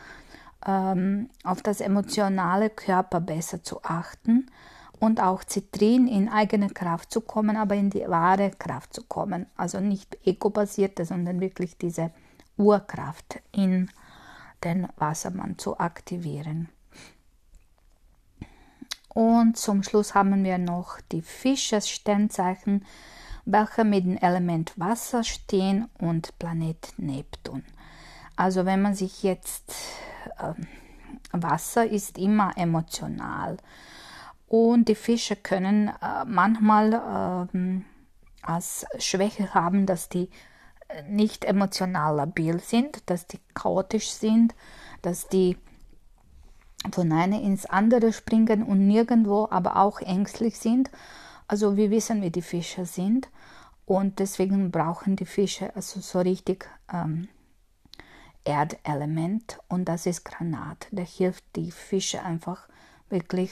ähm, 0.66 1.30
auf 1.44 1.62
das 1.62 1.80
emotionale 1.80 2.68
Körper 2.68 3.20
besser 3.20 3.62
zu 3.62 3.82
achten 3.84 4.50
und 4.98 5.22
auch 5.22 5.44
Zitrin 5.44 6.08
in 6.08 6.28
eigene 6.28 6.68
Kraft 6.68 7.12
zu 7.12 7.20
kommen, 7.20 7.56
aber 7.56 7.76
in 7.76 7.90
die 7.90 8.08
wahre 8.08 8.50
Kraft 8.50 8.92
zu 8.92 9.04
kommen. 9.04 9.46
Also 9.56 9.78
nicht 9.78 10.18
ego-basierte, 10.26 11.04
sondern 11.04 11.40
wirklich 11.40 11.78
diese 11.78 12.10
Urkraft 12.56 13.40
in 13.52 13.88
den 14.64 14.88
Wassermann 14.96 15.58
zu 15.58 15.78
aktivieren. 15.78 16.68
Und 19.12 19.56
zum 19.56 19.82
Schluss 19.82 20.14
haben 20.14 20.44
wir 20.44 20.58
noch 20.58 21.00
die 21.12 21.22
Fische-Sternzeichen 21.22 22.84
welche 23.44 23.84
mit 23.84 24.04
dem 24.04 24.16
Element 24.16 24.72
Wasser 24.78 25.24
stehen 25.24 25.88
und 25.98 26.38
Planet 26.38 26.92
Neptun. 26.96 27.64
Also 28.36 28.64
wenn 28.64 28.82
man 28.82 28.94
sich 28.94 29.22
jetzt 29.22 29.74
äh, 30.38 30.52
Wasser 31.32 31.86
ist 31.86 32.18
immer 32.18 32.56
emotional 32.56 33.56
und 34.48 34.88
die 34.88 34.94
Fische 34.94 35.36
können 35.36 35.88
äh, 35.88 36.24
manchmal 36.26 37.48
äh, 37.52 37.80
als 38.42 38.86
Schwäche 38.98 39.54
haben, 39.54 39.86
dass 39.86 40.08
die 40.08 40.30
äh, 40.88 41.02
nicht 41.02 41.44
emotional 41.44 42.16
labil 42.16 42.60
sind, 42.60 43.08
dass 43.10 43.26
die 43.26 43.40
chaotisch 43.54 44.10
sind, 44.10 44.54
dass 45.02 45.28
die 45.28 45.56
von 46.92 47.12
einer 47.12 47.40
ins 47.40 47.66
andere 47.66 48.12
springen 48.12 48.62
und 48.62 48.86
nirgendwo 48.86 49.48
aber 49.50 49.76
auch 49.76 50.00
ängstlich 50.00 50.58
sind 50.58 50.90
also 51.50 51.76
wir 51.76 51.90
wissen, 51.90 52.22
wie 52.22 52.30
die 52.30 52.42
Fische 52.42 52.86
sind 52.86 53.28
und 53.84 54.20
deswegen 54.20 54.70
brauchen 54.70 55.16
die 55.16 55.26
Fische 55.26 55.74
also 55.74 55.98
so 55.98 56.20
richtig 56.20 56.70
ähm, 56.92 57.26
Erdelement 58.44 59.58
und 59.66 59.86
das 59.86 60.06
ist 60.06 60.24
Granat. 60.24 60.86
Der 60.92 61.04
hilft 61.04 61.42
die 61.56 61.72
Fische 61.72 62.22
einfach 62.22 62.68
wirklich 63.08 63.50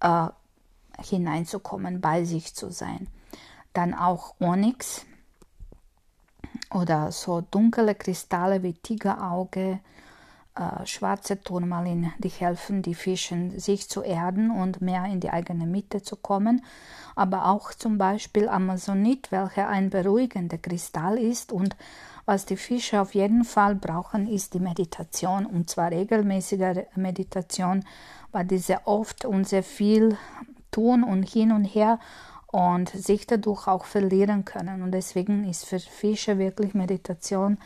äh, 0.00 0.28
hineinzukommen, 1.00 2.02
bei 2.02 2.24
sich 2.24 2.54
zu 2.54 2.70
sein. 2.70 3.08
Dann 3.72 3.94
auch 3.94 4.34
Onyx 4.38 5.06
oder 6.74 7.10
so 7.10 7.40
dunkle 7.40 7.94
Kristalle 7.94 8.62
wie 8.62 8.74
Tigerauge, 8.74 9.80
äh, 10.58 10.84
schwarze 10.86 11.40
Turmalin, 11.40 12.12
die 12.18 12.28
helfen 12.28 12.82
die 12.82 12.94
Fischen, 12.94 13.58
sich 13.60 13.88
zu 13.88 14.02
erden 14.02 14.50
und 14.50 14.80
mehr 14.80 15.04
in 15.04 15.20
die 15.20 15.30
eigene 15.30 15.66
Mitte 15.66 16.02
zu 16.02 16.16
kommen. 16.16 16.64
Aber 17.14 17.46
auch 17.46 17.72
zum 17.72 17.96
Beispiel 17.96 18.48
Amazonit, 18.48 19.30
welcher 19.30 19.68
ein 19.68 19.90
beruhigender 19.90 20.58
Kristall 20.58 21.16
ist 21.18 21.52
und 21.52 21.76
was 22.26 22.44
die 22.44 22.56
Fische 22.56 23.00
auf 23.00 23.14
jeden 23.14 23.44
Fall 23.44 23.74
brauchen, 23.74 24.28
ist 24.28 24.52
die 24.52 24.60
Meditation 24.60 25.46
und 25.46 25.70
zwar 25.70 25.92
regelmäßige 25.92 26.86
Meditation, 26.96 27.84
weil 28.32 28.44
diese 28.44 28.86
oft 28.86 29.24
und 29.24 29.48
sehr 29.48 29.62
viel 29.62 30.18
tun 30.70 31.04
und 31.04 31.22
hin 31.22 31.52
und 31.52 31.64
her 31.64 31.98
und 32.50 32.88
sich 32.88 33.26
dadurch 33.26 33.66
auch 33.66 33.84
verlieren 33.84 34.44
können. 34.44 34.82
Und 34.82 34.92
deswegen 34.92 35.48
ist 35.48 35.66
für 35.66 35.78
Fische 35.78 36.38
wirklich 36.38 36.74
Meditation 36.74 37.58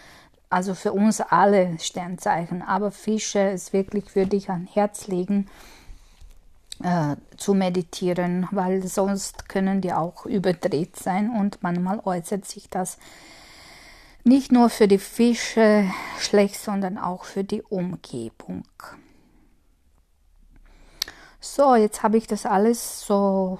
also 0.52 0.74
für 0.74 0.92
uns 0.92 1.20
alle 1.20 1.78
Sternzeichen, 1.78 2.62
aber 2.62 2.90
Fische 2.90 3.40
ist 3.40 3.72
wirklich, 3.72 4.14
würde 4.14 4.36
ich 4.36 4.50
an 4.50 4.66
Herz 4.66 5.06
legen, 5.06 5.48
äh, 6.82 7.16
zu 7.36 7.54
meditieren, 7.54 8.48
weil 8.50 8.86
sonst 8.86 9.48
können 9.48 9.80
die 9.80 9.92
auch 9.92 10.26
überdreht 10.26 10.96
sein 10.96 11.30
und 11.30 11.62
manchmal 11.62 12.00
äußert 12.04 12.44
sich 12.44 12.68
das 12.68 12.98
nicht 14.24 14.52
nur 14.52 14.68
für 14.68 14.88
die 14.88 14.98
Fische 14.98 15.90
schlecht, 16.18 16.56
sondern 16.60 16.98
auch 16.98 17.24
für 17.24 17.44
die 17.44 17.62
Umgebung. 17.62 18.64
So, 21.40 21.74
jetzt 21.74 22.02
habe 22.02 22.18
ich 22.18 22.26
das 22.26 22.46
alles 22.46 23.06
so 23.06 23.58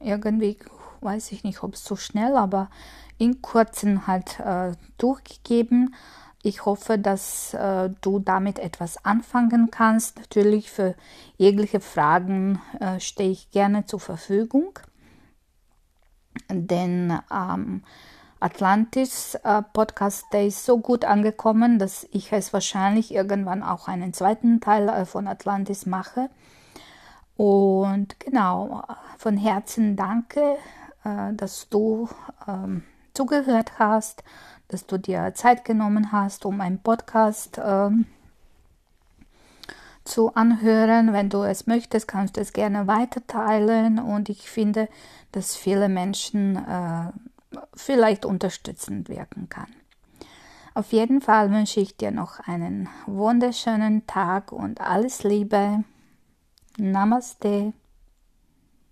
irgendwie, 0.00 0.58
weiß 1.00 1.32
ich 1.32 1.44
nicht, 1.44 1.62
ob 1.62 1.74
es 1.74 1.84
so 1.84 1.96
schnell, 1.96 2.36
aber 2.36 2.70
in 3.18 3.42
kurzen 3.42 4.06
halt 4.06 4.40
äh, 4.40 4.72
durchgegeben. 4.98 5.94
Ich 6.42 6.64
hoffe, 6.64 6.98
dass 6.98 7.52
äh, 7.52 7.90
du 8.00 8.18
damit 8.18 8.58
etwas 8.58 9.04
anfangen 9.04 9.70
kannst. 9.70 10.18
Natürlich 10.18 10.70
für 10.70 10.94
jegliche 11.36 11.80
Fragen 11.80 12.60
äh, 12.80 12.98
stehe 12.98 13.30
ich 13.30 13.50
gerne 13.50 13.84
zur 13.84 14.00
Verfügung. 14.00 14.78
Denn 16.48 17.18
ähm, 17.30 17.82
Atlantis 18.40 19.34
äh, 19.34 19.62
Podcast, 19.74 20.24
der 20.32 20.46
ist 20.46 20.64
so 20.64 20.78
gut 20.78 21.04
angekommen, 21.04 21.78
dass 21.78 22.08
ich 22.10 22.32
es 22.32 22.54
wahrscheinlich 22.54 23.12
irgendwann 23.12 23.62
auch 23.62 23.86
einen 23.86 24.14
zweiten 24.14 24.60
Teil 24.60 24.88
äh, 24.88 25.04
von 25.04 25.26
Atlantis 25.26 25.84
mache. 25.84 26.30
Und 27.36 28.18
genau, 28.18 28.82
von 29.18 29.36
Herzen 29.36 29.94
danke, 29.94 30.56
äh, 31.04 31.34
dass 31.34 31.68
du 31.68 32.08
ähm, 32.48 32.84
zugehört 33.12 33.78
hast 33.78 34.24
dass 34.70 34.86
du 34.86 34.98
dir 34.98 35.32
Zeit 35.34 35.64
genommen 35.64 36.12
hast, 36.12 36.44
um 36.46 36.60
einen 36.60 36.78
Podcast 36.78 37.60
ähm, 37.62 38.06
zu 40.04 40.34
anhören. 40.34 41.12
Wenn 41.12 41.28
du 41.28 41.42
es 41.42 41.66
möchtest, 41.66 42.06
kannst 42.06 42.36
du 42.36 42.40
es 42.40 42.52
gerne 42.52 42.86
weiterteilen 42.86 43.98
und 43.98 44.28
ich 44.28 44.48
finde, 44.48 44.88
dass 45.32 45.56
viele 45.56 45.88
Menschen 45.88 46.56
äh, 46.56 47.10
vielleicht 47.74 48.24
unterstützend 48.24 49.08
wirken 49.08 49.48
kann. 49.48 49.68
Auf 50.74 50.92
jeden 50.92 51.20
Fall 51.20 51.50
wünsche 51.50 51.80
ich 51.80 51.96
dir 51.96 52.12
noch 52.12 52.38
einen 52.40 52.88
wunderschönen 53.06 54.06
Tag 54.06 54.52
und 54.52 54.80
alles 54.80 55.24
Liebe. 55.24 55.82
Namaste. 56.78 57.72